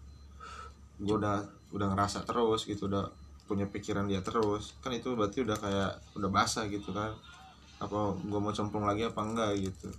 Gue 1.02 1.16
udah 1.22 1.46
udah 1.74 1.88
ngerasa 1.94 2.26
terus 2.26 2.66
gitu, 2.66 2.90
udah 2.90 3.06
punya 3.46 3.70
pikiran 3.70 4.10
dia 4.10 4.20
terus. 4.26 4.74
Kan 4.82 4.94
itu 4.94 5.14
berarti 5.14 5.46
udah 5.46 5.58
kayak 5.58 5.92
udah 6.18 6.30
basah 6.30 6.66
gitu 6.68 6.90
kan. 6.92 7.14
Apa 7.78 8.18
gue 8.18 8.40
mau 8.42 8.50
cemplung 8.50 8.90
lagi 8.90 9.06
apa 9.06 9.22
enggak 9.22 9.52
gitu. 9.62 9.90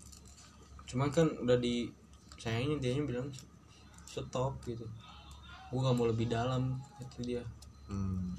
cuman 0.89 1.13
kan 1.13 1.29
udah 1.45 1.61
di 1.61 1.85
sayangnya 2.41 2.81
dia 2.81 2.97
bilang 3.05 3.29
stop 4.09 4.57
gitu 4.65 4.89
gue 5.69 5.79
gak 5.85 5.93
mau 5.93 6.09
lebih 6.09 6.33
dalam 6.33 6.81
itu 6.97 7.21
dia 7.21 7.45
Hmm. 7.85 8.33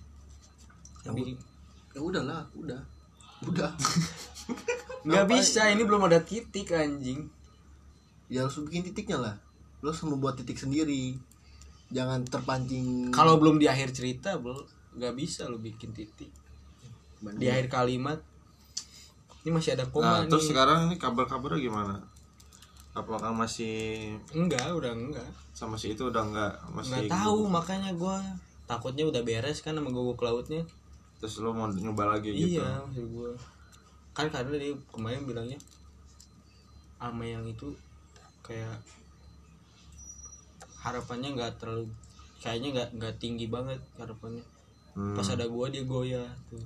tapi 1.00 1.38
Ya 1.96 2.02
udahlah, 2.02 2.44
udah. 2.54 2.82
Udah. 3.46 3.72
nggak 5.08 5.26
bisa 5.32 5.72
ini 5.72 5.88
belum 5.88 6.12
ada 6.12 6.20
titik 6.20 6.76
anjing 6.76 7.32
ya 8.28 8.44
harus 8.46 8.60
bikin 8.62 8.86
titiknya 8.92 9.18
lah. 9.18 9.36
Lu 9.82 9.90
harus 9.90 10.04
membuat 10.04 10.38
titik 10.38 10.60
sendiri. 10.60 11.18
Jangan 11.90 12.22
terpancing 12.28 13.10
kalau 13.10 13.42
belum 13.42 13.58
di 13.58 13.66
akhir 13.66 13.96
cerita 13.96 14.38
belum 14.38 14.62
nggak 15.00 15.14
bisa 15.18 15.50
lo 15.50 15.58
bikin 15.58 15.90
titik 15.90 16.30
di 17.20 17.48
akhir 17.50 17.68
kalimat 17.68 18.20
ini 19.44 19.50
masih 19.56 19.74
ada 19.74 19.88
Nah, 19.88 19.92
koma 19.92 20.14
terus 20.28 20.46
nih 20.46 20.50
sekarang 20.54 20.80
ini 20.92 20.96
kabar-kabarnya 21.00 21.60
gimana? 21.64 21.96
Apakah 22.94 23.32
masih 23.32 24.14
enggak 24.36 24.70
udah 24.76 24.92
enggak 24.92 25.30
sama 25.56 25.80
si 25.80 25.96
itu 25.96 26.10
udah 26.10 26.24
enggak 26.26 26.54
masih 26.72 27.08
nggak 27.08 27.12
tahu 27.12 27.48
makanya 27.48 27.92
gue 27.96 28.16
takutnya 28.70 29.08
udah 29.08 29.22
beres 29.24 29.66
kan 29.66 29.74
sama 29.74 29.90
gogok 29.90 30.22
lautnya 30.24 30.62
terus 31.20 31.44
lo 31.44 31.52
mau 31.52 31.68
nyoba 31.68 32.16
lagi 32.16 32.32
gitu. 32.32 32.64
Iya 32.64 32.80
maksud 32.88 33.08
gue 33.12 33.32
kan 34.16 34.28
karena 34.32 34.56
dia 34.60 34.74
kemarin 34.92 35.24
bilangnya 35.24 35.60
sama 37.00 37.24
yang 37.24 37.44
itu 37.48 37.72
kayak 38.44 38.76
harapannya 40.80 41.36
nggak 41.36 41.56
terlalu 41.60 41.88
kayaknya 42.40 42.70
nggak 42.76 42.90
nggak 43.00 43.16
tinggi 43.20 43.48
banget 43.52 43.80
harapannya. 44.00 44.44
Hmm. 44.98 45.16
pas 45.16 45.28
ada 45.32 45.46
gua 45.48 45.70
dia 45.72 45.86
goyah 45.86 46.28
tuh. 46.50 46.64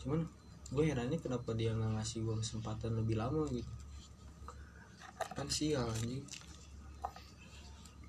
Cuman 0.00 0.24
gue 0.70 0.84
herannya 0.86 1.18
kenapa 1.18 1.50
dia 1.58 1.74
nggak 1.74 1.98
ngasih 1.98 2.24
gua 2.24 2.38
kesempatan 2.38 2.96
lebih 2.96 3.20
lama 3.20 3.44
gitu. 3.52 3.72
Kan 5.36 5.48
sial 5.50 5.88
anjing. 5.88 6.24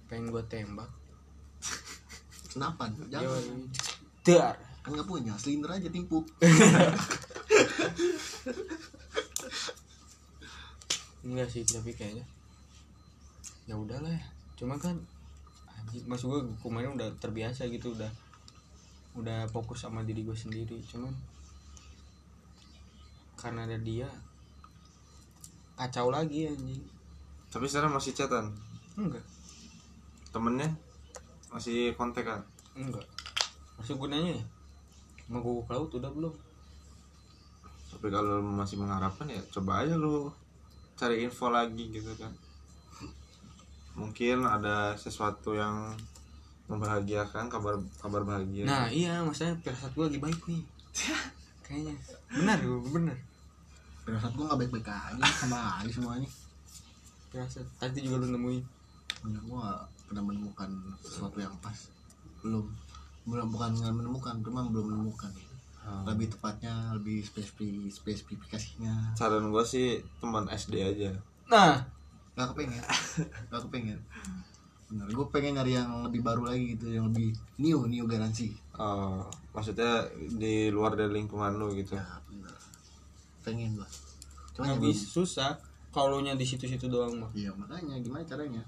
Pengen 0.07 0.31
gua 0.31 0.43
tembak. 0.47 0.87
Kenapa? 2.51 2.91
Yo, 3.07 3.07
Jangan. 3.07 3.43
dar 4.27 4.70
Kan 4.81 4.97
nggak 4.97 5.05
punya, 5.05 5.33
silinder 5.37 5.69
aja 5.69 5.89
timpuk. 5.93 6.25
enggak 11.21 11.47
sih 11.53 11.61
tapi 11.61 11.93
kayaknya 11.93 12.25
ya 13.69 13.77
udahlah 13.77 14.09
ya. 14.09 14.25
Cuma 14.57 14.75
kan 14.81 14.97
anjing 15.69 16.03
maksud 16.09 16.27
gue 16.33 16.41
kemarin 16.65 16.97
udah 16.97 17.13
terbiasa 17.21 17.69
gitu 17.69 17.93
udah 17.93 18.09
udah 19.15 19.45
fokus 19.53 19.85
sama 19.85 20.01
diri 20.01 20.25
gue 20.25 20.33
sendiri. 20.33 20.81
Cuman 20.89 21.13
karena 23.37 23.69
ada 23.69 23.77
dia 23.77 24.09
kacau 25.77 26.09
lagi 26.09 26.49
anjing. 26.49 26.81
Tapi 27.53 27.65
sekarang 27.69 27.93
masih 27.93 28.17
chatan? 28.17 28.49
Enggak. 28.97 29.21
Temennya 30.33 30.73
masih 31.53 31.93
kontak 31.93 32.25
kan 32.25 32.41
enggak. 32.73 33.05
Maksud 33.77 34.01
gunanya 34.01 34.41
ya 34.41 34.45
mau 35.31 35.39
gue 35.39 35.63
ke 35.63 35.71
laut 35.71 35.91
udah 35.95 36.11
belum? 36.11 36.33
Tapi 37.91 38.07
kalau 38.11 38.43
masih 38.43 38.75
mengharapkan 38.77 39.31
ya 39.31 39.41
coba 39.51 39.87
aja 39.87 39.95
lo 39.95 40.35
cari 40.99 41.23
info 41.23 41.47
lagi 41.49 41.89
gitu 41.89 42.11
kan. 42.19 42.31
Mungkin 43.95 44.43
ada 44.43 44.95
sesuatu 44.99 45.55
yang 45.55 45.95
membahagiakan 46.67 47.47
kabar 47.47 47.79
kabar 47.99 48.21
bahagia. 48.27 48.67
Nah 48.67 48.87
iya 48.91 49.23
maksudnya 49.23 49.55
pirasat 49.63 49.91
gue 49.95 50.05
lagi 50.07 50.19
baik 50.19 50.39
nih. 50.47 50.63
Kayaknya. 51.65 51.95
Benar 52.31 52.59
gue 52.59 52.91
benar. 52.91 53.17
Pirasat 54.01 54.33
gua 54.33 54.45
nggak 54.51 54.59
baik-baik 54.65 54.87
aja 54.89 55.25
sama 55.37 55.59
aja 55.81 55.91
semuanya. 55.93 56.29
pirasat 57.31 57.63
tadi 57.79 58.03
juga 58.03 58.25
lu 58.25 58.35
nemuin. 58.35 58.63
Ya, 59.21 59.39
gua 59.45 59.85
pernah 60.09 60.23
menemukan 60.25 60.67
sesuatu 61.05 61.37
yang 61.37 61.53
pas. 61.61 61.77
Belum 62.41 62.65
belum 63.27 63.47
bukan 63.53 63.71
nggak 63.77 63.93
menemukan 63.93 64.35
cuma 64.41 64.65
belum 64.67 64.87
menemukan. 64.95 65.31
Hmm. 65.81 66.05
lebih 66.05 66.29
tepatnya 66.29 66.93
lebih 66.93 67.25
spesifik 67.25 67.89
spesifikasinya. 67.89 69.17
Saran 69.17 69.49
gue 69.49 69.65
sih 69.65 69.97
teman 70.21 70.45
SD 70.45 70.77
aja. 70.77 71.09
Nah. 71.49 71.81
Nggak 72.37 72.53
kepengen. 72.53 72.83
Nggak 73.49 73.61
kepengen. 73.65 73.99
Bener 74.93 75.07
gue 75.09 75.25
pengen 75.33 75.57
nyari 75.57 75.73
yang 75.81 76.05
lebih 76.05 76.21
baru 76.21 76.53
lagi 76.53 76.77
gitu 76.77 76.93
yang 76.93 77.09
lebih 77.09 77.33
new 77.57 77.89
new 77.89 78.05
garansi. 78.05 78.53
Oh, 78.77 79.25
maksudnya 79.57 80.05
di 80.13 80.69
luar 80.69 80.93
dari 80.93 81.09
lingkungan 81.17 81.57
lu 81.57 81.73
gitu. 81.73 81.97
Ya 81.97 82.21
bener. 82.29 82.53
Pengen 83.41 83.73
gua. 83.73 83.89
Cuma 84.53 84.69
ya 84.69 84.77
nggak 84.77 84.85
bisa 84.85 85.05
susah 85.17 85.51
kalau 85.91 86.23
nya 86.23 86.33
di 86.39 86.47
situ-situ 86.47 86.87
doang 86.87 87.19
mah 87.19 87.31
iya 87.35 87.51
makanya 87.51 87.99
gimana 87.99 88.23
caranya 88.23 88.63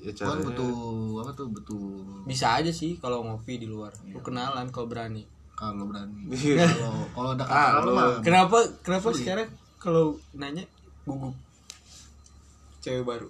ya 0.00 0.10
kan 0.10 0.32
caranya. 0.32 0.44
butuh 0.48 0.72
apa 1.20 1.30
tuh 1.34 1.46
butuh 1.48 1.84
bisa 2.24 2.56
aja 2.56 2.72
sih 2.72 2.96
kalau 2.96 3.20
ngopi 3.22 3.56
di 3.56 3.66
luar. 3.66 3.92
Lu 4.06 4.20
kenalan 4.20 4.68
kalau 4.68 4.86
berani. 4.86 5.24
Kalau 5.52 5.84
berani. 5.84 6.32
Iya. 6.32 6.64
kalau 7.14 7.36
kalau 7.36 7.84
lu- 7.84 7.94
mah. 7.94 8.20
Kenapa 8.20 8.56
kenapa 8.80 9.08
Sulit. 9.08 9.20
sekarang 9.20 9.48
kalau 9.76 10.16
nanya 10.32 10.64
gugup? 11.04 11.36
Cewek 12.80 13.04
baru. 13.04 13.28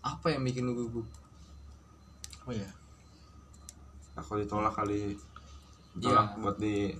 Apa 0.00 0.32
yang 0.32 0.42
bikin 0.42 0.64
lu 0.64 0.72
gugup? 0.74 1.04
Apa 2.42 2.52
ya 2.52 2.68
aku 4.16 4.34
ditolak 4.34 4.72
kali. 4.72 5.12
Iya. 5.12 5.14
ditolak 5.94 6.28
buat 6.38 6.56
di 6.56 6.90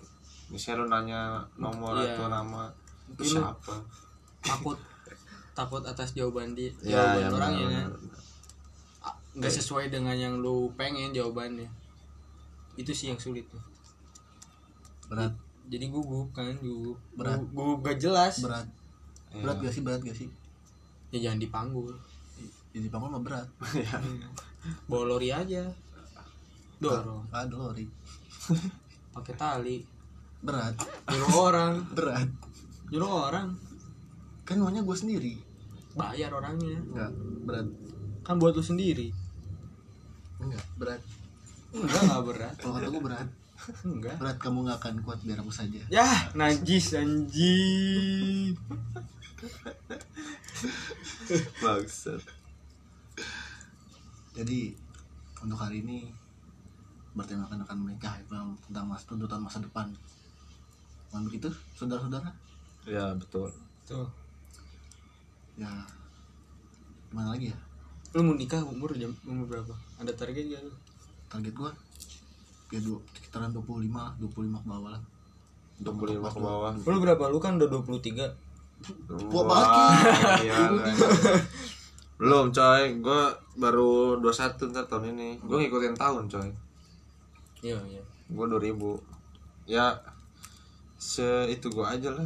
misalnya 0.49 0.79
lu 0.79 0.87
nanya 0.89 1.21
nomor 1.55 1.93
Iya. 1.95 2.15
atau 2.15 2.27
nama 2.27 2.63
itu 3.09 3.37
siapa? 3.37 3.75
takut 4.39 4.79
takut 5.59 5.83
atas 5.83 6.15
jawaban 6.15 6.55
dia 6.55 6.71
ya 6.87 7.19
jawaban 7.19 7.19
ya 7.19 7.29
orang 7.35 7.53
ya 7.59 7.67
kan? 7.67 7.89
Ah, 9.03 9.15
nggak 9.35 9.51
sesuai 9.51 9.91
dengan 9.91 10.15
yang 10.15 10.39
lu 10.39 10.71
pengen 10.79 11.11
jawabannya. 11.11 11.67
Itu 12.79 12.95
sih 12.95 13.11
yang 13.11 13.19
sulit. 13.19 13.43
Tuh 13.51 13.59
berat. 15.11 15.35
Jadi 15.67 15.91
gugup 15.91 16.31
kan 16.31 16.55
gugup. 16.63 16.95
Berat. 17.19 17.43
Gugup- 17.51 17.83
gak 17.83 17.99
jelas. 17.99 18.39
Berat. 18.39 18.71
Iya. 19.35 19.43
berat 19.43 19.57
gak 19.67 19.75
sih 19.75 19.83
berat 19.83 20.01
gak 20.07 20.15
sih? 20.17 20.29
Ya 21.11 21.19
jangan 21.29 21.43
dipanggul. 21.43 21.91
Jadi 22.71 22.87
pangkal 22.87 23.19
mah 23.19 23.23
berat. 23.25 23.49
Iya. 23.75 23.99
bawa 24.89 25.05
lori 25.11 25.35
aja. 25.35 25.67
Dorong 26.79 27.27
ada 27.35 27.51
lori. 27.51 27.89
Pakai 29.11 29.35
tali. 29.35 29.83
Berat. 30.39 30.79
Nyuruh 31.11 31.35
orang. 31.51 31.75
Berat. 31.99 32.29
Nyuruh 32.95 33.13
orang. 33.27 33.49
Kan 34.47 34.63
maunya 34.63 34.87
gue 34.87 34.97
sendiri 34.97 35.48
bayar 35.99 36.31
orangnya. 36.31 36.79
Enggak 36.79 37.11
berat. 37.43 37.67
Kan 38.23 38.39
buat 38.39 38.55
lu 38.55 38.63
sendiri. 38.63 39.11
Enggak 40.39 40.65
berat. 40.79 41.03
Enggak 41.75 42.03
nggak 42.07 42.23
berat. 42.23 42.55
Kalau 42.63 42.73
kata 42.79 42.87
gue 42.87 43.03
berat. 43.03 43.29
Enggak. 43.83 44.17
Berat 44.23 44.39
kamu 44.39 44.59
nggak 44.65 44.79
akan 44.79 44.95
kuat 45.03 45.19
biar 45.27 45.43
aku 45.43 45.51
saja. 45.51 45.83
Ya 45.91 46.07
najis 46.39 46.95
anjing. 46.95 48.55
Bangsat. 51.59 52.23
Jadi 54.39 54.79
untuk 55.43 55.59
hari 55.59 55.83
ini 55.83 56.07
bertemakan 57.19 57.67
akan 57.67 57.79
menikah 57.83 58.15
Bang, 58.31 58.55
tentang 58.71 58.87
mas 58.87 59.03
tuntutan 59.03 59.43
masa 59.43 59.59
depan. 59.59 59.91
Bukan 61.11 61.27
begitu 61.27 61.51
saudara-saudara? 61.75 62.31
Ya 62.87 63.11
betul. 63.19 63.51
Tuh 63.83 64.07
ya. 65.59 65.71
Gimana 67.11 67.35
lagi 67.35 67.51
ya? 67.51 67.59
Lu 68.17 68.25
mau 68.25 68.35
nikah 68.39 68.63
umur 68.65 68.95
jam 68.95 69.13
umur 69.27 69.51
berapa? 69.51 69.75
Ada 69.99 70.15
target 70.15 70.45
gak 70.49 70.63
lu? 70.63 70.73
Target 71.29 71.53
gua? 71.53 71.71
Ya 72.69 72.79
dua, 72.85 73.01
sekitaran 73.17 73.51
25 73.51 73.91
lah 73.91 74.13
25 74.21 74.65
ke 74.65 74.69
bawah 74.69 74.91
lah. 74.95 75.03
25 75.83 76.21
ke 76.23 76.41
bawah. 76.41 76.73
Lu 76.79 76.99
berapa? 77.03 77.25
Lu 77.29 77.39
kan 77.43 77.59
udah 77.59 77.69
23 77.69 78.49
Tua 78.79 79.43
Wah, 79.43 79.43
banget, 79.43 80.47
iya, 80.47 80.71
kan. 80.71 80.95
belum 82.23 82.55
coy. 82.55 82.83
Gue 83.03 83.23
baru 83.59 84.23
21 84.23 84.71
ntar 84.71 84.87
tahun 84.87 85.19
ini. 85.19 85.43
Gue 85.43 85.67
ngikutin 85.67 85.99
tahun 85.99 86.31
coy. 86.31 86.51
Iya 87.67 87.79
iya. 87.91 88.03
Gue 88.31 88.47
2000 88.47 89.19
ya 89.69 89.99
se 90.99 91.47
itu 91.53 91.69
gue 91.69 91.85
aja 91.85 92.11
lah 92.11 92.25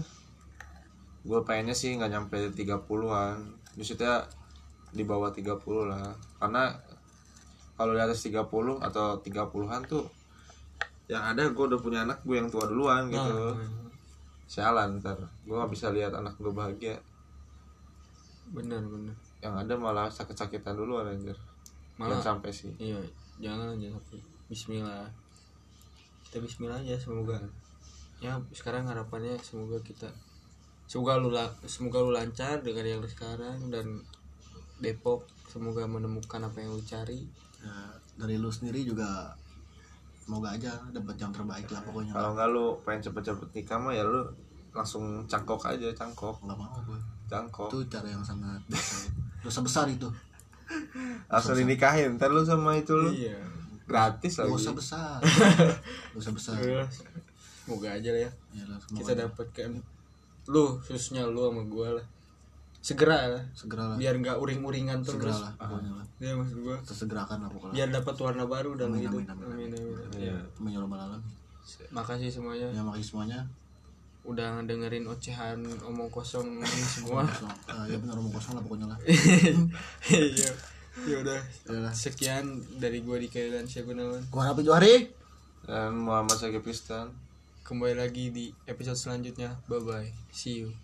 gue 1.22 1.38
pengennya 1.42 1.72
sih 1.72 1.94
nggak 1.94 2.10
nyampe 2.10 2.38
30-an 2.50 3.36
maksudnya 3.72 4.26
di 4.90 5.02
bawah 5.02 5.30
30 5.30 5.56
lah. 5.86 6.12
Karena 6.36 6.68
kalau 7.74 7.94
di 7.94 8.00
atas 8.00 8.20
30 8.22 8.44
atau 8.78 9.16
30-an 9.18 9.80
tuh 9.86 10.04
yang 11.06 11.22
ada 11.24 11.48
gue 11.48 11.64
udah 11.64 11.80
punya 11.80 12.04
anak 12.04 12.20
gue 12.22 12.36
yang 12.36 12.46
tua 12.46 12.66
duluan 12.66 13.08
gitu. 13.08 13.18
Nah, 13.18 13.56
sialan 14.44 15.00
ntar. 15.00 15.16
Gue 15.42 15.56
gak 15.56 15.72
bisa 15.72 15.88
lihat 15.88 16.12
anak 16.12 16.36
gue 16.36 16.52
bahagia. 16.52 17.00
Bener 18.52 18.84
bener. 18.84 19.16
Yang 19.40 19.54
ada 19.58 19.74
malah 19.74 20.08
sakit-sakitan 20.08 20.76
duluan 20.76 21.08
anjir. 21.08 21.34
Malah- 21.96 22.18
Jangan 22.18 22.26
sampai 22.38 22.50
sih. 22.52 22.72
Iya 22.76 23.00
jangan 23.40 23.72
aja 23.72 23.88
tapi 23.90 24.20
Bismillah. 24.46 25.08
Kita 26.28 26.36
Bismillah 26.38 26.78
aja 26.78 26.94
semoga. 27.00 27.40
Ya 28.20 28.36
sekarang 28.52 28.84
harapannya 28.84 29.40
semoga 29.40 29.80
kita 29.80 30.06
semoga 30.92 31.16
lu 31.16 31.32
semoga 31.64 32.04
lu 32.04 32.12
lancar 32.12 32.60
dengan 32.60 32.84
yang 32.84 33.00
sekarang 33.08 33.72
dan 33.72 34.04
Depok 34.76 35.24
semoga 35.48 35.88
menemukan 35.88 36.44
apa 36.44 36.60
yang 36.60 36.76
lu 36.76 36.84
cari. 36.84 37.24
Ya, 37.64 37.72
dari 38.20 38.36
lu 38.36 38.52
sendiri 38.52 38.84
juga 38.84 39.32
semoga 40.20 40.52
aja 40.52 40.76
dapat 40.92 41.16
yang 41.16 41.32
terbaik 41.32 41.64
lah 41.72 41.80
pokoknya. 41.80 42.12
Kalau 42.12 42.36
nggak 42.36 42.48
lu 42.52 42.66
pengen 42.84 43.08
cepet-cepet 43.08 43.48
nikah 43.56 43.80
mah 43.80 43.96
ya 43.96 44.04
lu 44.04 44.20
langsung 44.76 45.24
cangkok 45.24 45.64
aja 45.64 45.88
cangkok. 45.96 46.36
Nggak 46.44 46.58
mau 46.60 46.76
gue 46.84 47.00
cangkok. 47.24 47.72
Itu 47.72 47.88
cara 47.88 48.12
yang 48.12 48.20
sangat 48.20 48.60
dosa, 49.40 49.64
besar 49.64 49.88
itu. 49.88 50.12
Langsung 51.32 51.56
dinikahin 51.56 52.20
ntar 52.20 52.28
lu 52.28 52.44
sama 52.44 52.76
itu 52.76 52.92
lu 52.92 53.16
iya. 53.16 53.40
gratis 53.88 54.44
lagi. 54.44 54.52
Dosa 54.52 54.76
besar. 54.76 55.18
Dosa 56.16 56.30
besar. 56.36 56.56
Semoga 57.64 57.96
aja 57.96 58.12
lah 58.12 58.28
ya. 58.28 58.30
Ya 58.52 58.64
lah, 58.68 58.76
semoga 58.76 58.98
kita 59.00 59.12
dapatkan 59.24 59.70
lu 60.48 60.78
khususnya 60.80 61.22
lu 61.26 61.46
sama 61.46 61.62
gua 61.66 61.88
lah. 62.00 62.06
Segera 62.82 63.30
lah. 63.30 63.42
Segera 63.54 63.94
lah. 63.94 63.96
Biar 63.96 64.18
nggak 64.18 64.36
uring-uringan 64.42 65.06
segera 65.06 65.30
terus 65.30 65.38
lah 65.46 65.52
pokoknya 65.54 65.90
lah. 65.94 66.06
Ya 66.18 66.32
maksud 66.34 66.58
gua. 66.60 66.76
Tersegerakan 66.82 67.38
lah 67.46 67.50
pokoknya. 67.50 67.74
Biar 67.74 67.88
dapat 67.94 68.14
warna 68.18 68.44
baru 68.44 68.70
dalam 68.74 68.94
Amin, 68.94 69.06
hidup. 69.06 69.22
amin, 69.22 69.28
amin, 69.30 69.46
amin. 69.46 69.70
Amin, 69.70 70.18
Iya. 70.18 70.36
Amin. 70.58 70.70
Ya 70.70 70.78
rabbal 70.82 70.98
alamin. 70.98 71.22
makasih 71.94 72.28
semuanya. 72.28 72.68
Ya 72.74 72.82
makasih 72.82 73.06
semuanya. 73.06 73.46
Udah 74.22 74.62
dengerin 74.62 75.06
ocehan 75.06 75.62
omong 75.82 76.10
kosong 76.10 76.58
ini 76.62 76.86
semua. 76.86 77.22
Ah, 77.70 77.86
ya 77.86 77.98
benar 77.98 78.18
omong 78.18 78.34
kosong 78.34 78.58
lah 78.58 78.62
pokoknya 78.62 78.86
lah. 78.90 78.98
Iya. 80.10 80.50
Ya 81.06 81.16
udah. 81.22 81.40
Ya 81.64 81.78
lah 81.80 81.94
sekian 81.94 82.44
dari 82.76 83.00
gua 83.00 83.16
di 83.16 83.30
Kailan 83.30 83.64
Syagunawan 83.64 84.26
gua 84.28 84.50
Rapi 84.50 84.62
Johari. 84.62 85.06
Dan 85.62 85.94
Muhammad 86.02 86.34
Syakib 86.34 86.66
Pistan 86.66 87.14
kembali 87.62 87.94
lagi 87.94 88.34
di 88.34 88.50
episode 88.66 88.98
selanjutnya. 88.98 89.58
Bye 89.70 89.82
bye 89.82 90.10
see 90.34 90.66
you 90.66 90.81